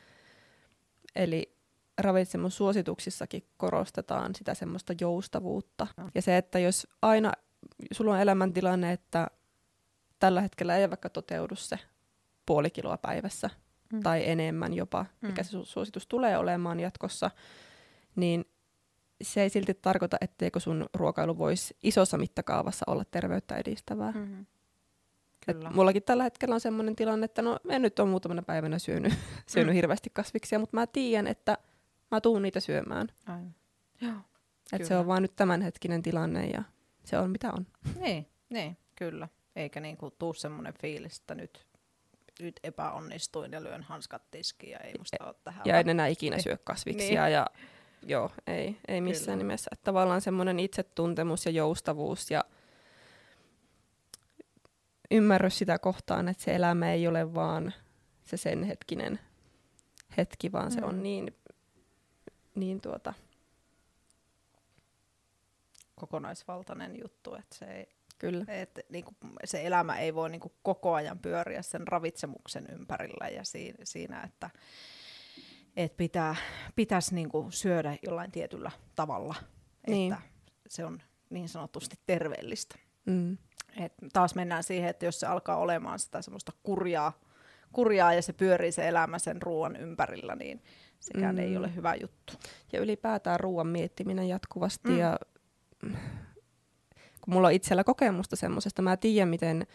Eli 1.17 1.59
ravitsemussuosituksissakin 1.99 3.47
korostetaan 3.57 4.35
sitä 4.35 4.55
semmoista 4.55 4.95
joustavuutta. 5.01 5.87
Ja 6.15 6.23
se, 6.23 6.37
että 6.37 6.59
jos 6.59 6.87
aina 7.03 7.33
sulla 7.93 8.13
on 8.13 8.21
elämäntilanne, 8.21 8.93
että 8.93 9.27
tällä 10.19 10.41
hetkellä 10.41 10.77
ei 10.77 10.91
vaikka 10.91 11.11
toteudu 11.11 11.57
se 11.57 11.79
puoli 12.47 12.71
kiloa 12.71 12.97
päivässä 12.97 13.51
mm. 13.93 14.03
tai 14.03 14.29
enemmän 14.29 14.75
jopa, 14.75 15.07
mikä 15.21 15.43
mm. 15.43 15.45
se 15.45 15.59
suositus 15.63 16.07
tulee 16.07 16.39
olemaan 16.39 16.81
jatkossa, 16.81 17.31
niin 18.17 18.45
se 19.23 19.43
ei 19.43 19.51
silti 19.51 19.75
tarkoita, 19.75 20.17
etteikö 20.21 20.61
sun 20.61 20.87
ruokailu 20.95 21.39
voisi 21.39 21.77
isossa 21.83 22.19
mittakaavassa 22.19 22.85
olla 22.87 23.05
terveyttä 23.05 23.57
edistävää. 23.57 24.13
Mm-hmm. 24.13 24.47
Kyllä. 25.47 25.69
Et 25.69 25.75
mullakin 25.75 26.03
tällä 26.03 26.23
hetkellä 26.23 26.55
on 26.55 26.61
sellainen 26.61 26.97
tilanne, 26.97 27.25
että 27.25 27.43
no 27.43 27.59
en 27.69 27.83
nyt 27.83 27.99
ole 27.99 28.09
muutamana 28.09 28.43
päivänä 28.43 28.79
syönyt, 28.79 29.13
syönyt 29.47 29.73
mm. 29.73 29.75
hirveästi 29.75 30.11
kasviksia, 30.13 30.59
mutta 30.59 30.77
mä 30.77 30.87
tiedän, 30.87 31.27
että 31.27 31.59
mä 32.11 32.21
tuun 32.21 32.43
niitä 32.43 32.61
syömään. 32.61 33.09
Aivan. 33.27 33.55
Joo, 34.01 34.15
Et 34.73 34.85
se 34.85 34.97
on 34.97 35.07
vaan 35.07 35.23
nyt 35.23 35.37
tämänhetkinen 35.37 36.03
tilanne 36.03 36.47
ja 36.47 36.63
se 37.05 37.19
on 37.19 37.31
mitä 37.31 37.53
on. 37.53 37.67
Niin, 38.05 38.27
niin 38.49 38.77
kyllä. 38.97 39.29
Eikä 39.57 39.81
niinku 39.81 40.11
tuu 40.11 40.35
semmoinen 40.35 40.75
fiilis, 40.81 41.19
että 41.19 41.35
nyt, 41.35 41.67
nyt 42.41 42.61
epäonnistuin 42.63 43.53
ja 43.53 43.63
lyön 43.63 43.83
hanskat 43.83 44.23
tiskiin 44.31 44.73
ja 44.73 44.79
ei 44.79 44.95
musta 44.99 45.17
e- 45.21 45.27
ole 45.27 45.35
tähän. 45.45 45.63
Ja 45.65 45.79
en 45.79 45.89
enää 45.89 46.07
ikinä 46.07 46.39
syö 46.39 46.57
kasviksia 46.65 47.25
niin. 47.25 47.33
ja 47.33 47.47
joo, 48.03 48.31
ei, 48.47 48.77
ei 48.89 49.01
missään 49.01 49.39
kyllä. 49.39 49.49
nimessä. 49.49 49.71
Että 49.73 49.85
tavallaan 49.85 50.21
semmoinen 50.21 50.61
itsetuntemus 50.61 51.47
ja 51.47 51.53
joustavuus 51.53 52.31
ja 52.31 52.45
ymmärrys 55.11 55.59
sitä 55.59 55.79
kohtaan, 55.79 56.29
että 56.29 56.43
se 56.43 56.55
elämä 56.55 56.93
ei 56.93 57.09
ole 57.09 57.35
vaan 57.35 57.75
se 58.25 58.37
sen 58.37 58.63
hetkinen 58.65 59.21
hetki, 60.17 60.53
vaan 60.53 60.69
mm. 60.69 60.71
se 60.71 60.85
on 60.85 60.95
mm. 60.95 61.03
niin, 61.03 61.37
niin 62.55 62.81
tuota... 62.81 63.15
kokonaisvaltainen 65.95 67.01
juttu, 67.03 67.35
että 67.35 67.57
se 67.57 67.65
ei, 67.65 67.99
Kyllä. 68.19 68.45
Et, 68.49 68.81
niin 68.89 69.05
kuin, 69.05 69.17
se 69.45 69.67
elämä 69.67 69.99
ei 69.99 70.15
voi 70.15 70.31
niin 70.31 70.41
kuin, 70.41 70.53
koko 70.63 70.95
ajan 70.95 71.19
pyöriä 71.19 71.63
sen 71.63 71.89
ravitsemuksen 71.89 72.67
ympärillä 72.73 73.29
ja 73.29 73.45
siinä, 73.45 73.79
siinä 73.85 74.23
että 74.23 74.51
et 75.79 75.97
pitää, 75.97 76.37
pitäisi 76.77 77.15
niin 77.15 77.29
kuin, 77.29 77.53
syödä 77.53 77.97
jollain 78.03 78.31
tietyllä 78.31 78.71
tavalla, 78.95 79.35
niin. 79.87 80.13
että 80.13 80.25
se 80.69 80.85
on 80.85 81.03
niin 81.31 81.49
sanotusti 81.49 81.99
terveellistä. 82.07 82.79
Mm. 83.07 83.39
Et 83.77 83.93
taas 84.13 84.35
mennään 84.35 84.63
siihen, 84.63 84.91
että 84.91 85.07
jos 85.07 85.21
se 85.21 85.27
alkaa 85.27 85.57
olemaan 85.57 85.99
sitä 85.99 86.23
semmoista 86.23 86.53
kurjaa, 86.63 87.13
kurjaa 87.73 88.15
ja 88.15 88.23
se 88.23 88.33
pyörii 88.33 88.73
se 88.73 88.89
elämä 88.89 89.19
sen 89.19 89.43
ruoan 89.43 89.77
ympärillä, 89.77 90.35
niin 90.35 90.63
sekään 91.01 91.35
mm. 91.35 91.41
ei 91.41 91.57
ole 91.57 91.75
hyvä 91.75 91.95
juttu. 91.95 92.33
Ja 92.73 92.81
ylipäätään 92.81 93.41
ruoan 93.41 93.67
miettiminen 93.67 94.29
jatkuvasti 94.29 94.89
mm. 94.89 94.99
ja 94.99 95.19
kun 97.21 97.35
mulla 97.35 97.49
on 97.49 97.55
itsellä 97.55 97.85
kokemusta 97.85 98.37
semmoisesta, 98.37 98.83
mä 98.83 98.97
tiedän 98.97 99.29
miten, 99.29 99.67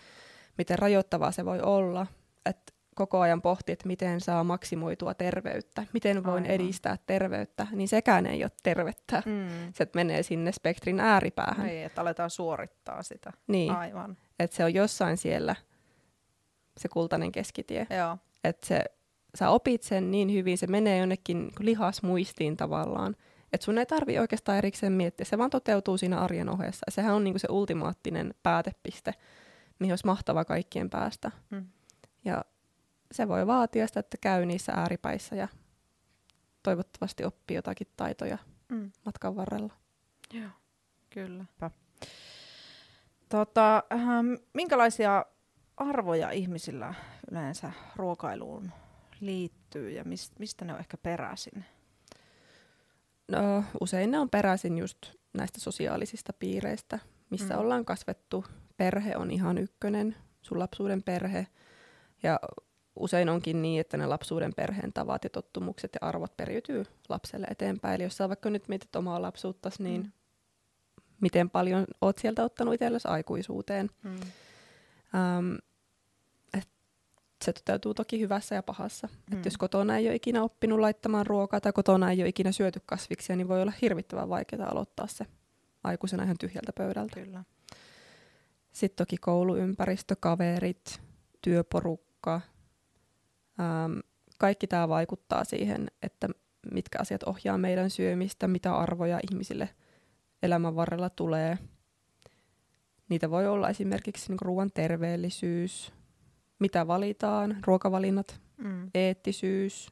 miten 0.58 0.80
rajoittavaa 0.80 1.32
se 1.32 1.46
voi 1.46 1.62
olla, 1.62 2.08
että 2.46 2.73
koko 2.96 3.20
ajan 3.20 3.42
pohtii, 3.42 3.74
että 3.74 3.88
miten 3.88 4.22
saa 4.22 4.44
maksimoitua 4.44 5.14
terveyttä, 5.14 5.86
miten 5.94 6.24
voin 6.24 6.44
Aivan. 6.44 6.56
edistää 6.56 6.98
terveyttä, 7.06 7.68
niin 7.72 7.88
sekään 7.88 8.26
ei 8.26 8.44
ole 8.44 8.52
tervettä. 8.64 9.24
Mm. 9.26 9.74
Se 9.74 9.88
menee 9.96 10.24
sinne 10.24 10.52
spektrin 10.52 11.00
ääripäähän. 11.00 11.70
Ei, 11.70 11.84
että 11.84 12.02
aletaan 12.02 12.30
suorittaa 12.30 13.04
sitä. 13.04 13.34
Niin, 13.48 13.72
Aivan. 13.72 14.18
että 14.40 14.56
se 14.56 14.64
on 14.64 14.74
jossain 14.74 15.18
siellä 15.18 15.56
se 16.78 16.90
kultainen 16.90 17.32
keskitie. 17.32 17.88
Joo. 17.98 18.18
Että 18.44 18.68
se, 18.68 18.84
sä 19.36 19.50
opit 19.50 19.84
sen 19.84 20.12
niin 20.12 20.34
hyvin, 20.34 20.58
se 20.58 20.68
menee 20.68 20.98
jonnekin 20.98 21.52
lihasmuistiin 21.60 22.58
tavallaan, 22.58 23.16
että 23.54 23.66
sun 23.66 23.78
ei 23.78 23.86
tarvi 23.86 24.20
oikeastaan 24.20 24.58
erikseen 24.58 24.94
miettiä, 24.94 25.26
se 25.26 25.38
vaan 25.38 25.50
toteutuu 25.50 25.98
siinä 25.98 26.20
arjen 26.20 26.50
ohessa. 26.50 26.86
Sehän 26.90 27.16
on 27.16 27.24
niinku 27.24 27.40
se 27.40 27.48
ultimaattinen 27.52 28.34
päätepiste, 28.44 29.14
mihin 29.80 29.92
olisi 29.92 30.06
mahtava 30.06 30.46
kaikkien 30.46 30.90
päästä. 30.90 31.32
Mm. 31.50 31.66
Ja 32.26 32.46
se 33.14 33.28
voi 33.28 33.48
vaatia 33.48 33.88
sitä, 33.88 34.00
että 34.00 34.18
käy 34.22 34.46
niissä 34.46 34.72
ääripäissä 34.72 35.36
ja 35.36 35.48
toivottavasti 36.64 37.24
oppii 37.24 37.56
jotakin 37.56 37.88
taitoja 37.98 38.38
mm. 38.70 38.92
matkan 39.06 39.36
varrella. 39.36 39.74
Joo, 40.34 40.50
kyllä. 41.10 41.46
Tota, 43.30 43.84
ähm, 43.94 44.34
minkälaisia 44.54 45.26
arvoja 45.78 46.32
ihmisillä 46.32 46.94
yleensä 47.32 47.72
ruokailuun 47.96 48.72
liittyy 49.20 49.92
ja 49.92 50.04
mist, 50.04 50.40
mistä 50.40 50.66
ne 50.66 50.74
on 50.74 50.80
ehkä 50.80 50.98
peräisin? 50.98 51.66
No, 53.28 53.64
usein 53.82 54.12
ne 54.12 54.20
on 54.20 54.30
peräisin 54.30 54.78
just 54.78 54.98
näistä 55.34 55.60
sosiaalisista 55.60 56.34
piireistä, 56.34 57.00
missä 57.30 57.54
mm. 57.54 57.60
ollaan 57.60 57.86
kasvettu. 57.86 58.46
Perhe 58.78 59.18
on 59.18 59.32
ihan 59.32 59.58
ykkönen, 59.58 60.16
sun 60.42 60.60
lapsuuden 60.60 61.04
perhe. 61.04 61.48
Ja 62.24 62.40
usein 62.96 63.30
onkin 63.30 63.62
niin, 63.62 63.82
että 63.82 63.98
ne 63.98 64.06
lapsuuden 64.06 64.54
perheen 64.54 64.94
tavat 64.94 65.24
ja 65.24 65.30
tottumukset 65.30 65.92
ja 66.02 66.08
arvot 66.08 66.38
periytyy 66.38 66.86
lapselle 67.10 67.48
eteenpäin. 67.50 67.96
Eli 67.96 68.04
jos 68.04 68.18
sä 68.18 68.30
vaikka 68.30 68.50
nyt 68.50 68.68
mietit 68.68 68.96
omaa 68.96 69.22
lapsuuttasi, 69.22 69.84
niin 69.84 70.02
mm. 70.02 70.12
miten 71.22 71.50
paljon 71.50 71.86
oot 72.02 72.18
sieltä 72.18 72.44
ottanut 72.44 72.74
itsellesi 72.74 73.08
aikuisuuteen. 73.08 73.90
Mm. 74.04 74.16
Um, 75.40 75.58
se 77.44 77.54
toteutuu 77.54 77.94
toki 77.94 78.20
hyvässä 78.20 78.56
ja 78.56 78.64
pahassa. 78.64 79.10
Mm. 79.32 79.38
Et 79.38 79.46
jos 79.46 79.58
kotona 79.58 79.98
ei 79.98 80.08
ole 80.08 80.16
ikinä 80.16 80.44
oppinut 80.44 80.80
laittamaan 80.80 81.26
ruokaa 81.26 81.62
tai 81.62 81.74
kotona 81.74 82.12
ei 82.12 82.22
ole 82.22 82.30
ikinä 82.30 82.52
syöty 82.52 82.82
kasviksia, 82.86 83.36
niin 83.36 83.48
voi 83.48 83.62
olla 83.62 83.74
hirvittävän 83.82 84.30
vaikeaa 84.30 84.72
aloittaa 84.72 85.08
se 85.08 85.26
aikuisena 85.84 86.24
ihan 86.24 86.38
tyhjältä 86.38 86.74
pöydältä. 86.74 87.20
Kyllä. 87.20 87.44
Sitten 88.72 89.06
toki 89.06 89.18
kouluympäristö, 89.18 90.16
kaverit, 90.20 91.02
työporukka, 91.42 92.42
ähm, 93.60 94.00
kaikki 94.38 94.68
tämä 94.68 94.90
vaikuttaa 94.90 95.44
siihen, 95.44 95.88
että 96.02 96.30
mitkä 96.72 97.00
asiat 97.02 97.24
ohjaa 97.24 97.58
meidän 97.58 97.90
syömistä, 97.90 98.48
mitä 98.48 98.76
arvoja 98.76 99.20
ihmisille 99.32 99.70
elämän 100.44 100.76
varrella 100.76 101.10
tulee. 101.10 101.58
Niitä 103.10 103.30
voi 103.30 103.48
olla 103.48 103.70
esimerkiksi 103.70 104.30
niin 104.30 104.42
ruoan 104.42 104.72
terveellisyys, 104.74 105.94
mitä 106.60 106.88
valitaan, 106.88 107.58
ruokavalinnat, 107.68 108.42
mm. 108.58 108.90
eettisyys, 108.94 109.88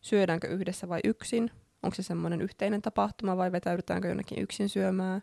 syödäänkö 0.00 0.48
yhdessä 0.48 0.88
vai 0.88 1.00
yksin, 1.04 1.50
onko 1.82 1.94
se 1.94 2.02
semmoinen 2.02 2.40
yhteinen 2.40 2.82
tapahtuma 2.82 3.36
vai 3.36 3.52
vetäydytäänkö 3.52 4.08
jonnekin 4.08 4.42
yksin 4.42 4.68
syömään, 4.68 5.22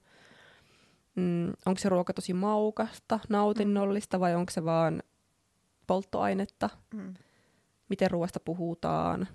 mm, 1.15 1.47
onko 1.47 1.79
se 1.79 1.89
ruoka 1.89 2.13
tosi 2.13 2.33
maukasta, 2.33 3.19
nautinnollista 3.29 4.19
vai 4.19 4.35
onko 4.35 4.51
se 4.51 4.65
vaan 4.65 5.03
polttoainetta, 5.87 6.69
mm. 6.93 7.13
Miten 7.89 8.11
ruoasta 8.11 8.39
puhutaan. 8.39 9.27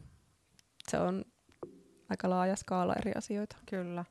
Se 0.89 0.99
on 0.99 1.25
aika 2.09 2.31
laaja 2.31 2.57
skaala 2.57 2.95
eri 2.95 3.13
asioita. 3.17 3.57
Kyllä. 3.67 4.05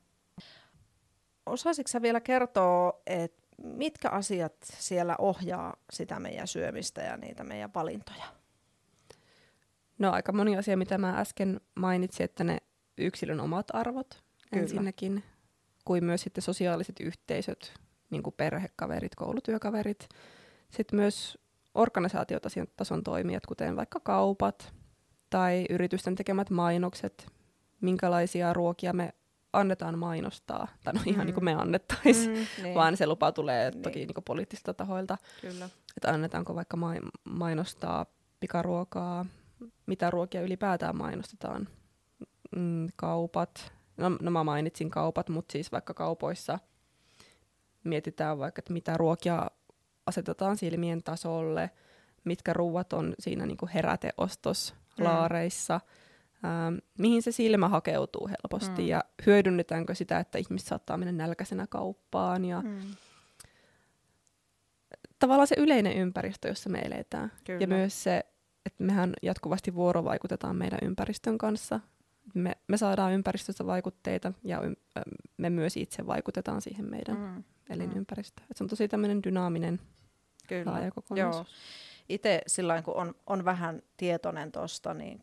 Osaisitko 1.46 2.02
vielä 2.02 2.20
kertoa, 2.20 3.02
että 3.06 3.42
mitkä 3.62 4.08
asiat 4.08 4.54
siellä 4.62 5.16
ohjaa 5.18 5.76
sitä 5.92 6.20
meidän 6.20 6.48
syömistä 6.48 7.02
ja 7.02 7.16
niitä 7.16 7.44
meidän 7.44 7.74
valintoja? 7.74 8.24
No 9.98 10.10
aika 10.10 10.32
moni 10.32 10.56
asia, 10.56 10.76
mitä 10.76 10.98
mä 10.98 11.18
äsken 11.20 11.60
mainitsin, 11.74 12.24
että 12.24 12.44
ne 12.44 12.58
yksilön 12.98 13.40
omat 13.40 13.66
arvot 13.72 14.22
Kyllä. 14.50 14.62
ensinnäkin, 14.62 15.24
kuin 15.84 16.04
myös 16.04 16.20
sitten 16.20 16.42
sosiaaliset 16.42 17.00
yhteisöt, 17.00 17.74
niin 18.10 18.22
kuin 18.22 18.34
perhekaverit, 18.36 19.14
koulutyökaverit. 19.14 20.08
Sitten 20.70 20.96
myös 20.96 21.38
organisaatiotason 21.74 23.02
toimijat, 23.04 23.46
kuten 23.46 23.76
vaikka 23.76 24.00
kaupat 24.00 24.74
tai 25.30 25.66
yritysten 25.70 26.14
tekemät 26.14 26.50
mainokset, 26.50 27.26
minkälaisia 27.80 28.52
ruokia 28.52 28.92
me 28.92 29.14
annetaan 29.52 29.98
mainostaa, 29.98 30.68
tai 30.84 30.94
no 30.94 31.00
ihan 31.06 31.20
mm. 31.20 31.26
niin 31.26 31.34
kuin 31.34 31.44
me 31.44 31.54
annettaisiin, 31.54 32.38
mm, 32.38 32.46
niin. 32.62 32.74
vaan 32.74 32.96
se 32.96 33.06
lupa 33.06 33.32
tulee 33.32 33.70
niin. 33.70 33.82
toki 33.82 33.98
niin 33.98 34.14
kuin 34.14 34.24
poliittisilta 34.24 34.74
tahoilta. 34.74 35.18
Kyllä. 35.40 35.68
Että 35.96 36.10
annetaanko 36.10 36.54
vaikka 36.54 36.76
mainostaa 37.24 38.06
pikaruokaa, 38.40 39.26
mitä 39.86 40.10
ruokia 40.10 40.42
ylipäätään 40.42 40.96
mainostetaan. 40.96 41.68
Mm, 42.56 42.88
kaupat, 42.96 43.72
no, 43.96 44.10
no 44.20 44.30
mä 44.30 44.44
mainitsin 44.44 44.90
kaupat, 44.90 45.28
mutta 45.28 45.52
siis 45.52 45.72
vaikka 45.72 45.94
kaupoissa 45.94 46.58
mietitään 47.84 48.38
vaikka, 48.38 48.60
että 48.60 48.72
mitä 48.72 48.96
ruokia 48.96 49.50
asetetaan 50.06 50.56
silmien 50.56 51.02
tasolle, 51.02 51.70
mitkä 52.24 52.52
ruuat 52.52 52.92
on 52.92 53.14
siinä 53.18 53.46
niin 53.46 53.56
kuin 53.56 53.72
heräteostoslaareissa, 53.72 55.78
mm 55.78 56.02
ähm, 56.44 56.74
mihin 56.98 57.22
se 57.22 57.32
silmä 57.32 57.68
hakeutuu 57.68 58.28
helposti 58.28 58.82
mm. 58.82 58.88
ja 58.88 59.04
hyödynnetäänkö 59.26 59.94
sitä, 59.94 60.18
että 60.18 60.38
ihmiset 60.38 60.68
saattaa 60.68 60.96
mennä 60.96 61.12
nälkäisenä 61.12 61.66
kauppaan 61.66 62.44
ja 62.44 62.60
mm. 62.60 62.80
tavallaan 65.18 65.46
se 65.46 65.54
yleinen 65.58 65.96
ympäristö, 65.96 66.48
jossa 66.48 66.70
me 66.70 66.78
eletään. 66.78 67.32
Kyllä. 67.44 67.60
Ja 67.60 67.66
myös 67.66 68.02
se, 68.02 68.24
että 68.66 68.84
mehän 68.84 69.14
jatkuvasti 69.22 69.74
vuorovaikutetaan 69.74 70.56
meidän 70.56 70.78
ympäristön 70.82 71.38
kanssa. 71.38 71.80
Me, 72.34 72.56
me 72.68 72.76
saadaan 72.76 73.12
ympäristöstä 73.12 73.66
vaikutteita 73.66 74.32
ja 74.44 74.62
ym, 74.62 74.74
me 75.36 75.50
myös 75.50 75.76
itse 75.76 76.06
vaikutetaan 76.06 76.62
siihen 76.62 76.90
meidän 76.90 77.16
mm. 77.16 77.44
Elinympäristöön. 77.72 78.46
Et 78.50 78.56
se 78.56 78.64
on 78.64 78.68
tosi 78.68 78.88
tämmöinen 78.88 79.22
dynaaminen 79.22 79.80
Kyllä. 80.48 80.72
laaja 80.72 80.90
kokonaisuus. 80.90 81.46
Joo. 81.46 81.56
Itse 82.08 82.42
sillä 82.46 82.82
kun 82.82 82.96
on, 82.96 83.14
on 83.26 83.44
vähän 83.44 83.82
tietoinen 83.96 84.52
tuosta 84.52 84.94
niin 84.94 85.20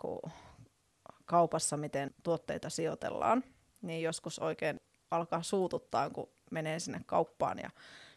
kaupassa, 1.26 1.78
miten 1.78 2.12
tuotteita 2.24 2.70
sijoitellaan, 2.70 3.44
niin 3.82 4.02
joskus 4.02 4.40
oikein 4.40 4.82
alkaa 5.12 5.44
suututtaa, 5.44 6.10
kun 6.10 6.30
menee 6.52 6.80
sinne 6.80 7.02
kauppaan 7.06 7.60
ja 7.60 7.70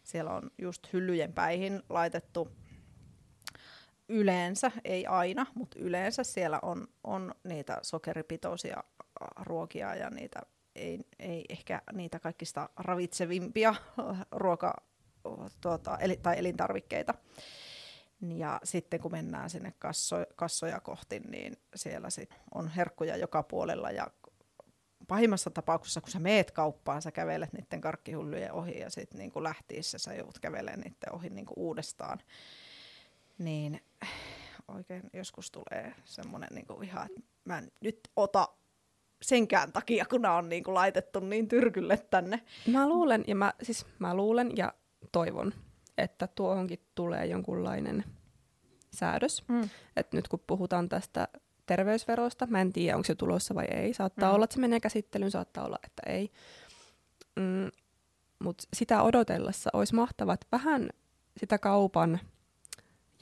siellä 0.05 0.31
on 0.31 0.51
just 0.59 0.92
hyllyjen 0.92 1.33
päihin 1.33 1.83
laitettu 1.88 2.49
yleensä, 4.09 4.71
ei 4.85 5.07
aina, 5.07 5.47
mutta 5.55 5.79
yleensä 5.79 6.25
siellä 6.25 6.59
on, 6.62 6.88
on 7.05 7.35
niitä 7.45 7.79
sokeripitoisia 7.83 8.85
ruokia 9.40 9.95
ja 9.95 10.11
niitä 10.11 10.42
ei, 10.74 11.00
ei 11.18 11.44
ehkä 11.48 11.82
niitä 11.92 12.18
kaikista 12.18 12.68
ravitsevimpia 12.76 13.74
ruoka, 14.30 14.74
tuota, 15.61 15.98
eli, 15.98 16.16
tai 16.16 16.38
elintarvikkeita. 16.38 17.14
Ja 18.37 18.61
sitten 18.64 19.00
kun 19.00 19.12
mennään 19.12 19.50
sinne 19.50 19.74
kasso, 19.78 20.16
kassoja 20.37 20.80
kohti, 20.80 21.20
niin 21.20 21.56
siellä 21.74 22.11
sit 22.11 22.35
on 22.54 22.68
herkkuja 22.68 23.16
joka 23.16 23.42
puolella 23.42 23.90
ja 23.90 24.11
pahimmassa 25.08 25.50
tapauksessa, 25.50 26.00
kun 26.00 26.11
sä 26.11 26.18
meet 26.18 26.50
kauppaan, 26.50 27.02
sä 27.02 27.11
kävelet 27.11 27.52
niiden 27.52 27.80
karkkihullujen 27.80 28.52
ohi 28.52 28.78
ja 28.78 28.90
sitten 28.90 29.18
niin 29.18 29.32
lähtiessä 29.35 29.98
sä 29.98 30.14
joudut 30.14 30.38
kävelemään 30.38 30.80
niiden 30.80 31.12
ohi 31.12 31.30
niin 31.30 31.46
uudestaan. 31.56 32.18
Niin 33.38 33.80
oikein 34.68 35.02
joskus 35.12 35.50
tulee 35.50 35.94
semmoinen 36.04 36.48
niin 36.52 36.85
ihan, 36.85 37.06
että 37.06 37.20
mä 37.44 37.58
en 37.58 37.72
nyt 37.80 38.00
ota 38.16 38.48
senkään 39.22 39.72
takia, 39.72 40.04
kun 40.04 40.22
nämä 40.22 40.37
on 40.37 40.48
niin 40.48 40.64
kuin 40.64 40.74
laitettu 40.74 41.20
niin 41.20 41.48
tyrkylle 41.48 41.96
tänne. 41.96 42.42
Mä 42.66 42.88
luulen, 42.88 43.24
ja 43.26 43.35
mä, 43.35 43.52
siis 43.62 43.87
mä 43.98 44.14
luulen 44.14 44.50
ja 44.56 44.72
toivon, 45.12 45.54
että 45.98 46.26
tuohonkin 46.26 46.78
tulee 46.94 47.26
jonkunlainen 47.26 48.04
säädös. 48.94 49.44
Mm. 49.48 49.68
Et 49.96 50.12
nyt 50.12 50.28
kun 50.28 50.40
puhutaan 50.46 50.88
tästä 50.88 51.28
terveysverosta, 51.66 52.46
mä 52.46 52.61
en 52.61 52.72
tiedä, 52.72 52.96
onko 52.96 53.06
se 53.06 53.14
tulossa 53.14 53.54
vai 53.54 53.64
ei. 53.64 53.94
Saattaa 53.94 54.28
mm. 54.28 54.35
olla, 54.35 54.44
että 54.44 54.54
se 54.54 54.61
menee 54.61 54.80
käsittelyyn, 54.80 55.30
saattaa 55.30 55.64
olla, 55.64 55.78
että 55.85 56.02
ei. 56.06 56.30
Mm, 57.37 57.70
Mutta 58.38 58.64
sitä 58.74 59.02
odotellessa 59.02 59.70
olisi 59.72 59.94
mahtavaa, 59.94 60.35
että 60.35 60.46
vähän 60.52 60.90
sitä 61.37 61.58
kaupan 61.58 62.20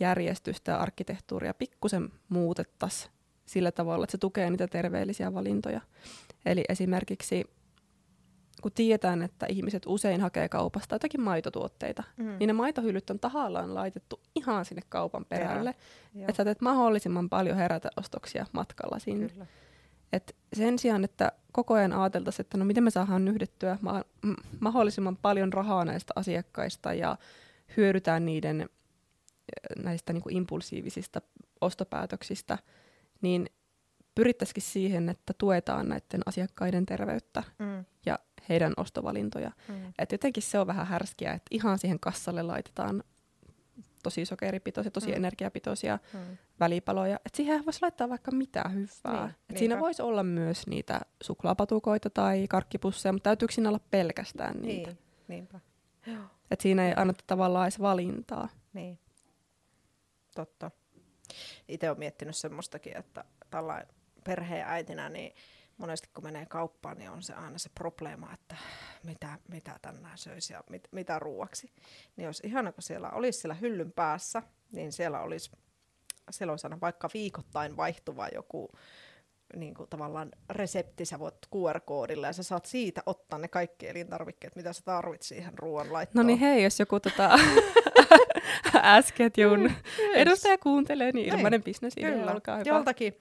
järjestystä 0.00 0.72
ja 0.72 0.78
arkkitehtuuria 0.78 1.54
pikkusen 1.54 2.08
muutettaisiin 2.28 3.12
sillä 3.50 3.72
tavalla, 3.72 4.04
että 4.04 4.12
se 4.12 4.18
tukee 4.18 4.50
niitä 4.50 4.68
terveellisiä 4.68 5.34
valintoja. 5.34 5.80
Eli 6.46 6.64
esimerkiksi 6.68 7.44
kun 8.62 8.72
tiedetään, 8.72 9.22
että 9.22 9.46
ihmiset 9.46 9.82
usein 9.86 10.20
hakee 10.20 10.48
kaupasta 10.48 10.94
jotakin 10.94 11.20
maitotuotteita, 11.20 12.02
mm. 12.16 12.36
niin 12.38 12.46
ne 12.46 12.52
maitohyllyt 12.52 13.10
on 13.10 13.20
tahallaan 13.20 13.74
laitettu 13.74 14.20
ihan 14.36 14.64
sinne 14.64 14.82
kaupan 14.88 15.24
perälle, 15.24 15.74
että 16.14 16.36
sä 16.36 16.44
teet 16.44 16.60
mahdollisimman 16.60 17.28
paljon 17.28 17.56
herätä 17.56 17.90
ostoksia 17.96 18.46
matkalla 18.52 18.98
sinne. 18.98 19.28
Kyllä. 19.28 19.46
Et 20.12 20.36
sen 20.52 20.78
sijaan, 20.78 21.04
että 21.04 21.32
koko 21.52 21.74
ajan 21.74 21.92
ajateltaisiin, 21.92 22.44
että 22.44 22.58
no 22.58 22.64
miten 22.64 22.84
me 22.84 22.90
saadaan 22.90 23.24
nyhdettyä 23.24 23.78
ma- 23.80 24.04
mahdollisimman 24.60 25.16
paljon 25.16 25.52
rahaa 25.52 25.84
näistä 25.84 26.12
asiakkaista 26.16 26.94
ja 26.94 27.16
hyödytään 27.76 28.26
niiden 28.26 28.68
näistä 29.76 30.12
niin 30.12 30.22
kuin 30.22 30.36
impulsiivisista 30.36 31.20
ostopäätöksistä, 31.60 32.58
niin 33.20 33.46
pyrittäisikin 34.14 34.62
siihen, 34.62 35.09
että 35.09 35.33
tuetaan 35.38 35.88
näiden 35.88 36.20
asiakkaiden 36.26 36.87
terveyttä 36.87 37.42
mm. 37.59 37.85
ja 38.06 38.18
heidän 38.48 38.72
ostovalintoja. 38.76 39.50
Mm. 39.68 39.74
Et 39.98 40.12
jotenkin 40.12 40.42
se 40.42 40.59
on 40.59 40.66
vähän 40.66 40.87
härskiä, 40.87 41.33
että 41.33 41.48
ihan 41.50 41.78
siihen 41.78 42.00
kassalle 42.00 42.42
laitetaan 42.42 43.04
tosi 44.02 44.24
sokeripitoisia, 44.24 44.90
tosi 44.90 45.11
mm. 45.11 45.16
energiapitoisia 45.16 45.98
mm. 46.12 46.37
välipaloja. 46.61 47.20
Et 47.26 47.35
siihen 47.35 47.64
voisi 47.64 47.83
laittaa 47.83 48.09
vaikka 48.09 48.30
mitä 48.30 48.64
hyvää. 48.68 49.26
Niin, 49.26 49.35
Et 49.50 49.59
siinä 49.59 49.80
voisi 49.80 50.02
olla 50.02 50.22
myös 50.22 50.66
niitä 50.66 51.00
suklaapatukoita 51.22 52.11
tai 52.11 52.46
karkkipusseja, 52.48 53.12
mutta 53.12 53.30
täytyykö 53.30 53.54
siinä 53.54 53.68
olla 53.68 53.80
pelkästään 53.90 54.56
niitä? 54.62 54.90
Niin, 54.90 54.98
niinpä. 55.28 55.61
Et 56.50 56.61
siinä 56.61 56.87
ei 56.87 56.94
anneta 56.96 57.24
tavallaan 57.26 57.64
edes 57.64 57.80
valintaa. 57.80 58.48
Niin, 58.72 58.98
totta. 60.35 60.70
Itse 61.70 61.88
olen 61.88 61.98
miettinyt 61.98 62.37
semmoistakin, 62.37 62.96
että 62.96 63.24
tällainen 63.50 63.88
perheen 64.24 64.66
äitinä, 64.66 65.09
niin 65.09 65.35
monesti 65.76 66.09
kun 66.14 66.24
menee 66.24 66.46
kauppaan, 66.46 66.98
niin 66.98 67.11
on 67.11 67.22
se 67.22 67.35
aina 67.35 67.59
se 67.59 67.70
probleema, 67.74 68.33
että 68.33 68.56
mitä, 69.02 69.38
mitä 69.48 69.78
tänään 69.83 70.18
söisi 70.18 70.52
ja 70.52 70.64
mit, 70.70 70.88
mitä 70.92 71.18
ruuaksi. 71.18 71.72
Niin 72.16 72.28
olisi 72.28 72.46
ihana, 72.46 72.72
kun 72.72 72.83
siellä 72.83 73.11
olisi 73.11 73.40
siellä 73.40 73.54
hyllyn 73.54 73.92
päässä, 73.92 74.42
niin 74.72 74.92
siellä 74.92 75.20
olisi, 75.20 75.50
siellä 76.30 76.52
olisi 76.52 76.66
aina 76.66 76.80
vaikka 76.80 77.09
viikoittain 77.14 77.76
vaihtuva 77.76 78.28
joku 78.35 78.72
niin 79.56 79.74
kuin 79.74 79.88
tavallaan 79.90 80.30
resepti, 80.50 81.04
sä 81.04 81.18
voit 81.18 81.34
QR-koodilla 81.54 82.26
ja 82.26 82.32
sä 82.32 82.42
saat 82.42 82.64
siitä 82.64 83.02
ottaa 83.06 83.38
ne 83.38 83.48
kaikki 83.48 83.88
elintarvikkeet, 83.88 84.56
mitä 84.56 84.72
sä 84.72 84.82
tarvit 84.84 85.22
siihen 85.22 85.58
ruoan 85.58 85.92
laittoon. 85.92 86.26
No 86.26 86.26
niin 86.26 86.38
hei, 86.38 86.64
jos 86.64 86.80
joku 86.80 87.00
tota, 87.00 87.30
äsketjun 88.96 89.62
yes. 89.62 90.10
edustaja 90.14 90.58
kuuntelee, 90.58 91.12
niin 91.12 91.34
ilmainen 91.34 91.62
bisnesidea, 91.62 92.32
olkaa 92.32 92.56
hyvä. 92.56 92.68
Joltakin 92.68 93.14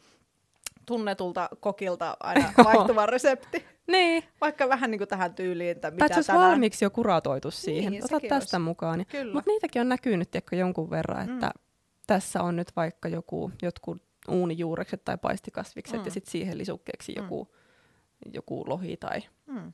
tunnetulta 0.86 1.50
kokilta 1.60 2.18
aina 2.20 2.54
vaihtuva 2.66 3.06
resepti. 3.06 3.66
niin. 3.88 4.24
Vaikka 4.42 4.70
vähän 4.70 4.92
niin 4.92 5.00
kuin 5.00 5.08
tähän 5.08 5.34
tyyliin, 5.34 5.72
että 5.72 5.92
mitä 5.92 6.10
Tai 6.10 6.24
tänään... 6.24 6.50
valmiiksi 6.50 6.86
jo 6.86 6.90
kuratoitu 6.90 7.52
siihen, 7.52 7.92
niin, 7.92 8.04
ota 8.04 8.20
tästä 8.30 8.58
olisi. 8.58 8.60
mukaan. 8.60 9.06
Mutta 9.34 9.52
niitäkin 9.52 9.82
on 9.82 9.90
näkynyt 9.90 10.32
tiedätkö, 10.32 10.56
jonkun 10.56 10.90
verran, 10.90 11.30
että 11.30 11.48
mm. 11.48 11.62
tässä 12.08 12.44
on 12.44 12.56
nyt 12.56 12.68
vaikka 12.76 13.10
joku, 13.10 13.52
jotkut 13.62 14.09
uunijuurekset 14.30 15.06
tai 15.06 15.18
paistikasvikset 15.18 16.00
mm. 16.00 16.06
ja 16.06 16.12
sitten 16.12 16.32
siihen 16.32 16.58
lisukkeeksi 16.58 17.12
mm. 17.12 17.24
joku, 17.24 17.56
joku 18.34 18.64
lohi 18.68 18.98
tai... 18.98 19.22
Mm. 19.46 19.74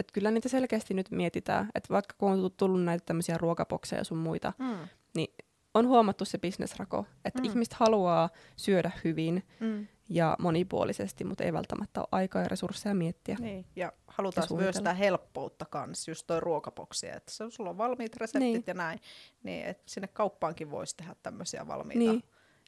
Et 0.00 0.12
kyllä 0.12 0.30
niitä 0.30 0.48
selkeästi 0.48 0.94
nyt 0.94 1.10
mietitään, 1.10 1.70
että 1.74 1.88
vaikka 1.94 2.14
kun 2.18 2.32
on 2.32 2.50
tullut 2.56 2.82
näitä 2.84 3.04
tämmöisiä 3.04 3.38
ruokapokseja 3.38 4.04
sun 4.04 4.18
muita, 4.18 4.52
mm. 4.58 4.88
niin 5.14 5.34
on 5.74 5.86
huomattu 5.86 6.24
se 6.24 6.38
bisnesrako, 6.38 7.04
että 7.24 7.42
mm. 7.42 7.44
ihmiset 7.44 7.74
haluaa 7.74 8.30
syödä 8.56 8.90
hyvin, 9.04 9.42
mm 9.60 9.86
ja 10.08 10.36
monipuolisesti, 10.38 11.24
mutta 11.24 11.44
ei 11.44 11.52
välttämättä 11.52 12.00
ole 12.00 12.08
aikaa 12.12 12.42
ja 12.42 12.48
resursseja 12.48 12.94
miettiä. 12.94 13.36
Niin, 13.40 13.66
ja 13.76 13.92
halutaan 14.06 14.46
ja 14.50 14.56
myös 14.56 14.76
sitä 14.76 14.94
helppoutta 14.94 15.64
kanssa, 15.64 16.10
just 16.10 16.26
toi 16.26 16.40
ruokaboksi, 16.40 17.08
että 17.08 17.32
se, 17.32 17.44
sulla 17.48 17.70
on 17.70 17.78
valmiit 17.78 18.16
reseptit 18.16 18.40
niin. 18.40 18.64
ja 18.66 18.74
näin, 18.74 19.00
niin 19.42 19.66
että 19.66 19.82
sinne 19.86 20.08
kauppaankin 20.08 20.70
voisi 20.70 20.96
tehdä 20.96 21.16
tämmöisiä 21.22 21.66
valmiita 21.66 21.98
niin. 21.98 22.22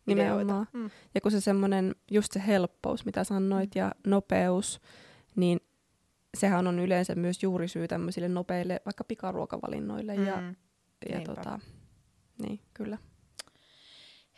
Nimenomaan. 0.09 0.67
Mm. 0.73 0.91
Ja 1.15 1.21
kun 1.21 1.31
se 1.31 1.41
semmoinen, 1.41 1.95
just 2.11 2.33
se 2.33 2.43
helppous, 2.47 3.05
mitä 3.05 3.25
sanoit, 3.25 3.75
ja 3.75 3.93
nopeus, 4.07 4.81
niin 5.37 5.61
sehän 6.37 6.67
on 6.67 6.79
yleensä 6.79 7.15
myös 7.15 7.43
juurisyy 7.43 7.89
tämmöisille 7.89 8.29
nopeille 8.29 8.81
vaikka 8.85 9.05
pikaruokavalinnoille. 9.05 10.17
Mm. 10.17 10.27
Ja, 10.27 10.43
ja 11.11 11.21
tota, 11.21 11.59
niin, 12.43 12.61
kyllä. 12.75 12.99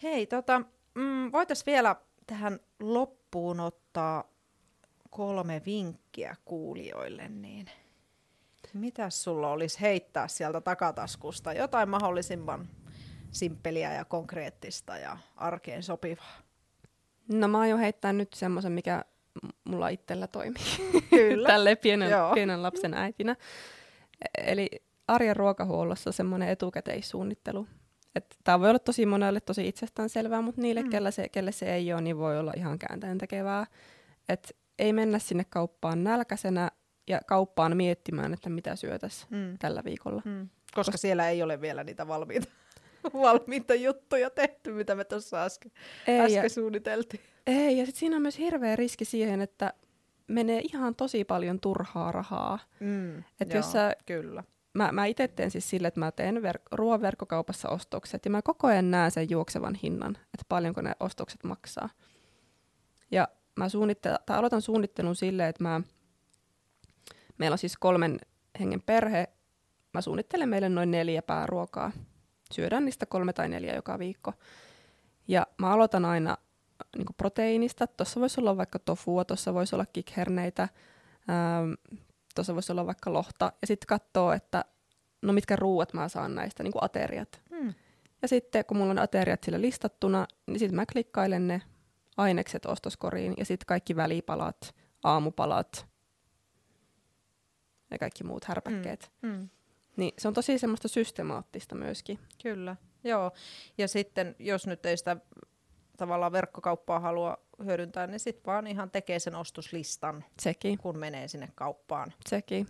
Hei, 0.02 0.26
tota, 0.26 0.62
mm, 0.94 1.32
voitaisiin 1.32 1.66
vielä 1.66 1.96
tähän 2.26 2.60
loppuun 2.80 3.60
ottaa 3.60 4.24
kolme 5.10 5.62
vinkkiä 5.66 6.36
kuulijoille, 6.44 7.28
niin 7.28 7.66
mitä 8.74 9.10
sulla 9.10 9.50
olisi 9.50 9.80
heittää 9.80 10.28
sieltä 10.28 10.60
takataskusta? 10.60 11.52
Jotain 11.52 11.88
mahdollisimman 11.88 12.68
simppeliä 13.32 13.94
ja 13.94 14.04
konkreettista 14.04 14.96
ja 14.96 15.16
arkeen 15.36 15.82
sopivaa. 15.82 16.38
No 17.28 17.48
mä 17.48 17.60
aion 17.60 17.78
heittää 17.78 18.12
nyt 18.12 18.32
semmoisen, 18.32 18.72
mikä 18.72 19.04
mulla 19.64 19.88
itsellä 19.88 20.26
toimii. 20.26 20.62
Kyllä. 21.10 21.48
Tälle 21.52 21.76
pienen, 21.76 22.10
pienen 22.34 22.62
lapsen 22.62 22.94
äitinä. 22.94 23.36
Eli 24.38 24.68
arjen 25.08 25.36
ruokahuollossa 25.36 26.12
semmoinen 26.12 26.48
etukäteissuunnittelu. 26.48 27.66
Tämä 28.44 28.60
voi 28.60 28.68
olla 28.68 28.78
tosi 28.78 29.06
monelle 29.06 29.40
tosi 29.40 29.68
itsestäänselvää, 29.68 30.42
mutta 30.42 30.60
niille, 30.60 30.82
mm. 30.82 30.90
kelle, 30.90 31.10
se, 31.10 31.28
kelle 31.28 31.52
se 31.52 31.74
ei 31.74 31.92
ole, 31.92 32.00
niin 32.00 32.18
voi 32.18 32.38
olla 32.38 32.52
ihan 32.56 32.78
kääntäen 32.78 33.18
tekevää. 33.18 33.66
Et 34.28 34.56
ei 34.78 34.92
mennä 34.92 35.18
sinne 35.18 35.44
kauppaan 35.44 36.04
nälkäisenä 36.04 36.70
ja 37.08 37.20
kauppaan 37.26 37.76
miettimään, 37.76 38.32
että 38.32 38.50
mitä 38.50 38.76
syötäisiin 38.76 39.28
mm. 39.30 39.58
tällä 39.58 39.84
viikolla. 39.84 40.22
Mm. 40.24 40.48
Koska 40.74 40.96
Kos- 40.96 41.00
siellä 41.00 41.28
ei 41.28 41.42
ole 41.42 41.60
vielä 41.60 41.84
niitä 41.84 42.08
valmiita, 42.08 42.46
valmiita 43.22 43.74
juttuja 43.74 44.30
tehty, 44.30 44.72
mitä 44.72 44.94
me 44.94 45.04
tuossa 45.04 45.44
äsken, 45.44 45.72
ei, 46.06 46.20
äsken 46.20 46.42
ja, 46.42 46.48
suunniteltiin. 46.48 47.22
Ei, 47.46 47.78
ja 47.78 47.86
sit 47.86 47.96
siinä 47.96 48.16
on 48.16 48.22
myös 48.22 48.38
hirveä 48.38 48.76
riski 48.76 49.04
siihen, 49.04 49.40
että 49.40 49.72
menee 50.28 50.60
ihan 50.60 50.94
tosi 50.94 51.24
paljon 51.24 51.60
turhaa 51.60 52.12
rahaa. 52.12 52.58
Mm, 52.80 53.18
Et 53.18 53.48
joo, 53.50 53.56
jos 53.56 53.72
sä 53.72 53.96
kyllä 54.06 54.44
mä, 54.74 54.92
mä 54.92 55.06
itse 55.06 55.28
teen 55.28 55.50
siis 55.50 55.70
sille, 55.70 55.88
että 55.88 56.00
mä 56.00 56.12
teen 56.12 56.36
ver- 56.36 56.62
ruoan 56.72 57.00
verkkokaupassa 57.00 57.68
ostokset 57.68 58.24
ja 58.24 58.30
mä 58.30 58.42
koko 58.42 58.66
ajan 58.66 58.90
näen 58.90 59.10
sen 59.10 59.30
juoksevan 59.30 59.74
hinnan, 59.74 60.16
että 60.16 60.44
paljonko 60.48 60.80
ne 60.80 60.92
ostokset 61.00 61.44
maksaa. 61.44 61.88
Ja 63.10 63.28
mä 63.56 63.68
suunnittelen, 63.68 64.18
tai 64.26 64.36
aloitan 64.36 64.62
suunnittelun 64.62 65.16
silleen, 65.16 65.48
että 65.48 65.62
mä, 65.62 65.80
meillä 67.38 67.54
on 67.54 67.58
siis 67.58 67.76
kolmen 67.76 68.20
hengen 68.60 68.82
perhe. 68.82 69.28
Mä 69.94 70.00
suunnittelen 70.00 70.48
meille 70.48 70.68
noin 70.68 70.90
neljä 70.90 71.22
pääruokaa. 71.22 71.92
Syödään 72.52 72.84
niistä 72.84 73.06
kolme 73.06 73.32
tai 73.32 73.48
neljä 73.48 73.74
joka 73.74 73.98
viikko. 73.98 74.32
Ja 75.28 75.46
mä 75.58 75.70
aloitan 75.70 76.04
aina 76.04 76.36
niin 76.96 77.06
proteiinista. 77.16 77.86
Tuossa 77.86 78.20
voisi 78.20 78.40
olla 78.40 78.56
vaikka 78.56 78.78
tofua, 78.78 79.24
tuossa 79.24 79.54
voisi 79.54 79.74
olla 79.74 79.86
kikherneitä, 79.86 80.62
ähm, 81.30 81.72
tuossa 82.34 82.54
voisi 82.54 82.72
olla 82.72 82.86
vaikka 82.86 83.12
lohta. 83.12 83.52
Ja 83.60 83.66
sitten 83.66 83.86
katsoo, 83.86 84.32
että 84.32 84.64
no 85.22 85.32
mitkä 85.32 85.56
ruuat 85.56 85.94
mä 85.94 86.08
saan 86.08 86.34
näistä, 86.34 86.62
niin 86.62 86.72
kuin 86.72 86.84
ateriat. 86.84 87.42
Hmm. 87.50 87.74
Ja 88.22 88.28
sitten 88.28 88.64
kun 88.64 88.76
mulla 88.76 88.90
on 88.90 88.98
ateriat 88.98 89.44
sillä 89.44 89.60
listattuna, 89.60 90.26
niin 90.46 90.58
sitten 90.58 90.76
mä 90.76 90.86
klikkailen 90.92 91.48
ne 91.48 91.62
ainekset 92.16 92.66
ostoskoriin 92.66 93.34
ja 93.36 93.44
sitten 93.44 93.66
kaikki 93.66 93.96
välipalat, 93.96 94.74
aamupalat 95.04 95.86
ja 97.90 97.98
kaikki 97.98 98.24
muut 98.24 98.44
härpäkkeet. 98.44 99.12
Mm. 99.22 99.30
Mm. 99.30 99.48
Niin 99.96 100.14
se 100.18 100.28
on 100.28 100.34
tosi 100.34 100.58
semmoista 100.58 100.88
systemaattista 100.88 101.74
myöskin. 101.74 102.18
Kyllä, 102.42 102.76
joo. 103.04 103.32
Ja 103.78 103.88
sitten 103.88 104.36
jos 104.38 104.66
nyt 104.66 104.86
ei 104.86 104.96
sitä 104.96 105.16
tavallaan 105.96 106.32
verkkokauppaa 106.32 107.00
halua 107.00 107.38
hyödyntää, 107.64 108.06
niin 108.06 108.20
sitten 108.20 108.44
vaan 108.46 108.66
ihan 108.66 108.90
tekee 108.90 109.18
sen 109.18 109.34
ostoslistan, 109.34 110.24
Sekin. 110.40 110.78
kun 110.78 110.98
menee 110.98 111.28
sinne 111.28 111.48
kauppaan. 111.54 112.12
Sekin. 112.26 112.66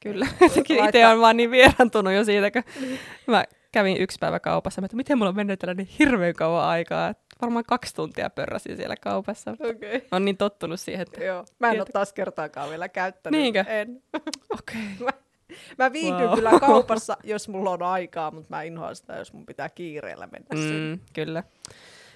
Kyllä, 0.00 0.26
sekin 0.54 0.84
itse 0.84 1.06
on 1.06 1.20
vaan 1.20 1.36
niin 1.36 1.50
vierantunut 1.50 2.12
jo 2.12 2.24
siitä, 2.24 2.50
kun 2.50 2.62
mä 3.26 3.44
kävin 3.72 3.96
yksi 3.96 4.18
päivä 4.20 4.40
kaupassa, 4.40 4.82
että 4.84 4.96
miten 4.96 5.18
mulla 5.18 5.28
on 5.28 5.36
mennyt 5.36 5.58
tällainen 5.58 5.86
hirveän 5.98 6.34
kauan 6.34 6.64
aikaa, 6.64 7.14
varmaan 7.42 7.64
kaksi 7.64 7.94
tuntia 7.94 8.30
pörräsin 8.30 8.76
siellä 8.76 8.96
kaupassa. 8.96 9.50
Okay. 9.50 9.92
Mä 9.92 10.08
oon 10.12 10.24
niin 10.24 10.36
tottunut 10.36 10.80
siihen, 10.80 11.02
että... 11.02 11.24
Joo. 11.24 11.44
Mä 11.58 11.66
en 11.66 11.72
Tietä... 11.72 11.82
ole 11.82 11.92
taas 11.92 12.12
kertaakaan 12.12 12.70
vielä 12.70 12.88
käyttänyt. 12.88 13.40
Niinkö? 13.40 13.64
En. 13.68 14.02
Okei. 14.58 14.80
Okay. 15.00 15.12
Mä, 15.78 15.92
viihdyn 15.92 16.26
wow. 16.26 16.34
kyllä 16.34 16.60
kaupassa, 16.60 17.16
jos 17.24 17.48
mulla 17.48 17.70
on 17.70 17.82
aikaa, 17.82 18.30
mutta 18.30 18.56
mä 18.56 18.62
inhoan 18.62 18.96
sitä, 18.96 19.16
jos 19.16 19.32
mun 19.32 19.46
pitää 19.46 19.68
kiireellä 19.68 20.26
mennä 20.32 20.48
mm, 20.54 20.60
sinne. 20.60 20.98
Kyllä. 21.12 21.44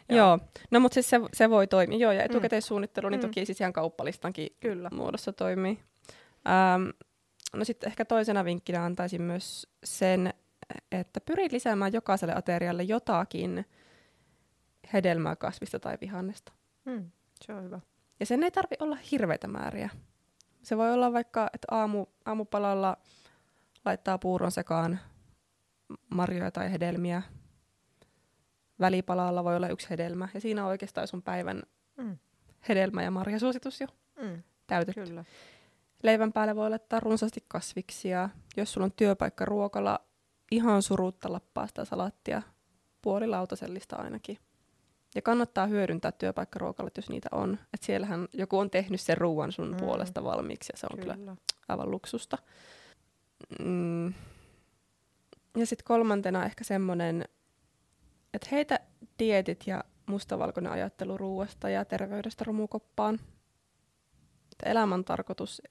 Joo. 0.09 0.18
Joo. 0.18 0.39
No 0.70 0.81
mutta 0.81 0.95
siis 0.95 1.11
se, 1.11 1.20
se 1.35 1.51
voi 1.51 1.66
toimia. 1.66 1.99
Joo, 1.99 2.12
ja 2.12 2.24
etukäteissuunnittelu, 2.24 3.07
mm. 3.07 3.11
niin 3.11 3.20
toki 3.20 3.47
siis 3.47 3.61
ihan 3.61 3.72
kauppalistankin 3.72 4.49
Kyllä. 4.61 4.89
muodossa 4.93 5.33
toimii. 5.33 5.78
Ähm, 6.49 6.89
no 7.53 7.64
sitten 7.64 7.89
ehkä 7.89 8.05
toisena 8.05 8.45
vinkkinä 8.45 8.85
antaisin 8.85 9.22
myös 9.22 9.66
sen, 9.85 10.35
että 10.93 11.20
pyri 11.20 11.49
lisäämään 11.51 11.93
jokaiselle 11.93 12.35
aterialle 12.35 12.83
jotakin 12.83 13.64
hedelmää, 14.93 15.37
kasvista 15.37 15.81
tai 15.81 15.99
vihannesta. 16.01 16.53
Mm, 16.85 17.11
se 17.45 17.53
on 17.53 17.64
hyvä. 17.64 17.81
Ja 18.20 18.26
sen 18.26 18.43
ei 18.43 18.51
tarvi 18.51 18.76
olla 18.81 18.97
hirveitä 19.11 19.49
määriä. 19.49 19.91
Se 20.63 20.77
voi 20.77 20.93
olla 20.93 21.13
vaikka, 21.13 21.51
että 21.55 21.67
aamu, 21.71 22.07
aamupalalla 22.25 22.97
laittaa 23.85 24.19
puuron 24.19 24.51
sekaan 24.51 25.01
marjoja 26.11 26.51
tai 26.51 26.73
hedelmiä. 26.73 27.23
Välipalalla 28.81 29.45
voi 29.45 29.57
olla 29.57 29.69
yksi 29.69 29.91
hedelmä. 29.91 30.29
Ja 30.35 30.41
siinä 30.41 30.65
on 30.65 30.71
oikeastaan 30.71 31.09
sun 31.09 31.23
päivän 31.23 31.63
mm. 31.97 32.19
hedelmä- 32.69 33.03
ja 33.03 33.11
marjasuositus 33.11 33.81
jo 33.81 33.87
mm. 34.23 34.43
täytetty. 34.67 35.05
Kyllä. 35.05 35.25
Leivän 36.03 36.33
päälle 36.33 36.57
voi 36.57 36.71
laittaa 36.71 37.01
runsaasti 37.01 37.45
kasviksia. 37.49 38.29
Jos 38.57 38.73
sulla 38.73 38.85
on 38.85 38.93
työpaikka 38.93 39.45
ruokalla, 39.45 40.01
ihan 40.51 40.83
surutta 40.83 41.33
lappaa 41.33 41.67
sitä 41.67 41.85
salattia, 41.85 42.43
puoli 43.03 43.27
lautasellista 43.27 43.97
ainakin. 43.97 44.39
Ja 45.15 45.23
kannattaa 45.23 45.67
hyödyntää 45.67 46.13
työpaikkaruokalat, 46.13 46.97
jos 46.97 47.09
niitä 47.09 47.29
on. 47.33 47.59
Että 47.75 47.87
siellähän 47.87 48.29
joku 48.33 48.59
on 48.59 48.71
tehnyt 48.71 49.01
sen 49.01 49.19
ruoan 49.19 49.53
sun 49.53 49.71
mm. 49.71 49.77
puolesta 49.77 50.25
valmiiksi 50.25 50.73
ja 50.73 50.79
se 50.79 50.87
on 50.91 50.99
kyllä, 50.99 51.15
kyllä 51.15 51.37
aivan 51.69 51.91
luksusta. 51.91 52.39
Mm. 53.65 54.07
Ja 55.57 55.67
sitten 55.67 55.85
kolmantena 55.85 56.45
ehkä 56.45 56.65
semmoinen, 56.65 57.25
että 58.35 58.49
heitä 58.53 58.81
dietit 59.19 59.67
ja 59.67 59.85
mustavalkoinen 60.07 60.73
ajattelu 60.73 61.19
ruoasta 61.19 61.69
ja 61.69 61.85
terveydestä 61.85 62.45
romukoppaan. 62.45 63.21
Että 64.53 64.71
elämän 64.71 65.05
tarkoitus 65.05 65.63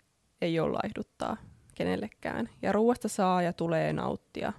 ei 0.42 0.60
ole 0.60 0.72
laihduttaa 0.72 1.38
kenellekään. 1.76 2.50
Ja 2.62 2.72
ruoasta 2.72 3.08
saa 3.08 3.42
ja 3.42 3.54
tulee 3.54 3.94
nauttia. 3.94 4.54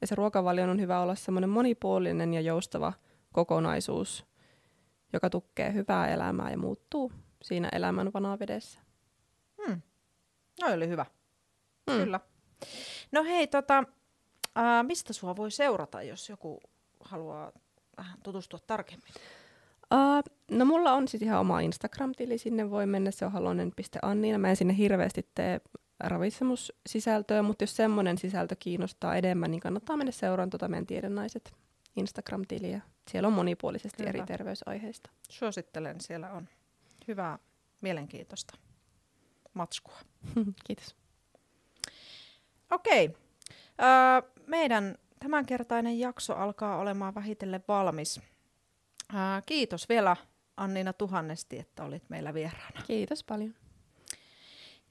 Ja 0.00 0.06
se 0.06 0.14
ruokavalion 0.14 0.70
on 0.70 0.80
hyvä 0.80 1.00
olla 1.00 1.14
semmoinen 1.14 1.50
monipuolinen 1.50 2.34
ja 2.34 2.40
joustava 2.40 2.92
kokonaisuus, 3.34 4.26
joka 5.12 5.30
tukee 5.30 5.72
hyvää 5.72 6.08
elämää 6.08 6.50
ja 6.50 6.58
muuttuu 6.58 7.12
siinä 7.42 7.68
elämän 7.72 8.10
vanavedessä. 8.14 8.80
Hmm. 9.66 9.80
No 10.60 10.74
oli 10.74 10.88
hyvä. 10.88 11.06
Hmm. 11.90 11.98
Kyllä. 11.98 12.20
No 13.12 13.24
hei, 13.24 13.46
tota, 13.46 13.84
ää, 14.54 14.82
mistä 14.82 15.12
sua 15.12 15.36
voi 15.36 15.50
seurata, 15.50 16.02
jos 16.02 16.28
joku 16.28 16.60
haluaa 17.00 17.52
vähän 17.96 18.18
tutustua 18.22 18.60
tarkemmin? 18.66 19.14
Uh, 19.94 20.34
no 20.50 20.64
mulla 20.64 20.92
on 20.92 21.08
sitten 21.08 21.28
ihan 21.28 21.40
oma 21.40 21.60
Instagram-tili, 21.60 22.38
sinne 22.38 22.70
voi 22.70 22.86
mennä, 22.86 23.10
se 23.10 23.26
on 23.26 23.32
halonen.anniina. 23.32 24.38
Mä 24.38 24.50
en 24.50 24.56
sinne 24.56 24.76
hirveästi 24.76 25.28
tee 25.34 25.60
ravitsemussisältöä, 26.00 27.42
mutta 27.42 27.62
jos 27.62 27.76
semmoinen 27.76 28.18
sisältö 28.18 28.56
kiinnostaa 28.58 29.16
enemmän, 29.16 29.50
niin 29.50 29.60
kannattaa 29.60 29.96
mennä 29.96 30.12
seuraan 30.12 30.50
tuota 30.50 30.68
meidän 30.68 30.86
tiedennaiset 30.86 31.54
Instagram-tiliä. 31.96 32.80
Siellä 33.10 33.26
on 33.26 33.32
monipuolisesti 33.32 33.96
Kyllä. 33.96 34.08
eri 34.08 34.22
terveysaiheista. 34.26 35.10
Suosittelen, 35.30 36.00
siellä 36.00 36.30
on 36.30 36.48
hyvää, 37.08 37.38
mielenkiintoista 37.82 38.54
matskua. 39.54 39.98
Kiitos. 40.66 40.96
Okei. 42.70 43.04
Okay. 43.04 44.30
meidän 44.46 44.98
tämänkertainen 45.18 45.98
jakso 45.98 46.34
alkaa 46.34 46.78
olemaan 46.78 47.14
vähitellen 47.14 47.64
valmis. 47.68 48.20
kiitos 49.46 49.88
vielä 49.88 50.16
Anniina 50.56 50.92
tuhannesti, 50.92 51.58
että 51.58 51.84
olit 51.84 52.10
meillä 52.10 52.34
vieraana. 52.34 52.82
Kiitos 52.86 53.24
paljon. 53.24 53.54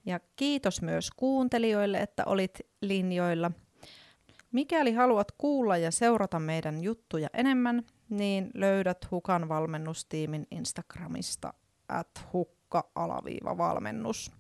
Ja 0.06 0.20
kiitos 0.36 0.82
myös 0.82 1.12
kuuntelijoille, 1.12 1.98
että 1.98 2.24
olit 2.26 2.60
linjoilla. 2.82 3.52
Mikäli 4.54 4.94
haluat 4.94 5.32
kuulla 5.38 5.78
ja 5.78 5.92
seurata 5.92 6.40
meidän 6.40 6.84
juttuja 6.84 7.30
enemmän, 7.34 7.84
niin 8.10 8.52
löydät 8.54 9.12
Hukan 9.12 9.50
valmennustiimin 9.50 10.48
Instagramista 10.52 11.54
at 11.90 12.28
hukka-valmennus. 12.34 14.32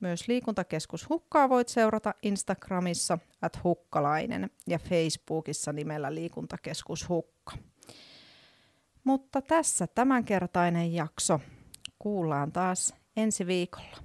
Myös 0.00 0.28
liikuntakeskus 0.28 1.08
Hukkaa 1.08 1.48
voit 1.48 1.68
seurata 1.68 2.14
Instagramissa 2.22 3.18
at 3.42 3.64
hukkalainen 3.64 4.50
ja 4.66 4.78
Facebookissa 4.78 5.72
nimellä 5.72 6.14
liikuntakeskus 6.14 7.08
Hukka. 7.08 7.52
Mutta 9.04 9.42
tässä 9.42 9.86
tämänkertainen 9.86 10.94
jakso. 10.94 11.40
Kuullaan 11.98 12.52
taas 12.52 12.94
ensi 13.16 13.46
viikolla. 13.46 14.03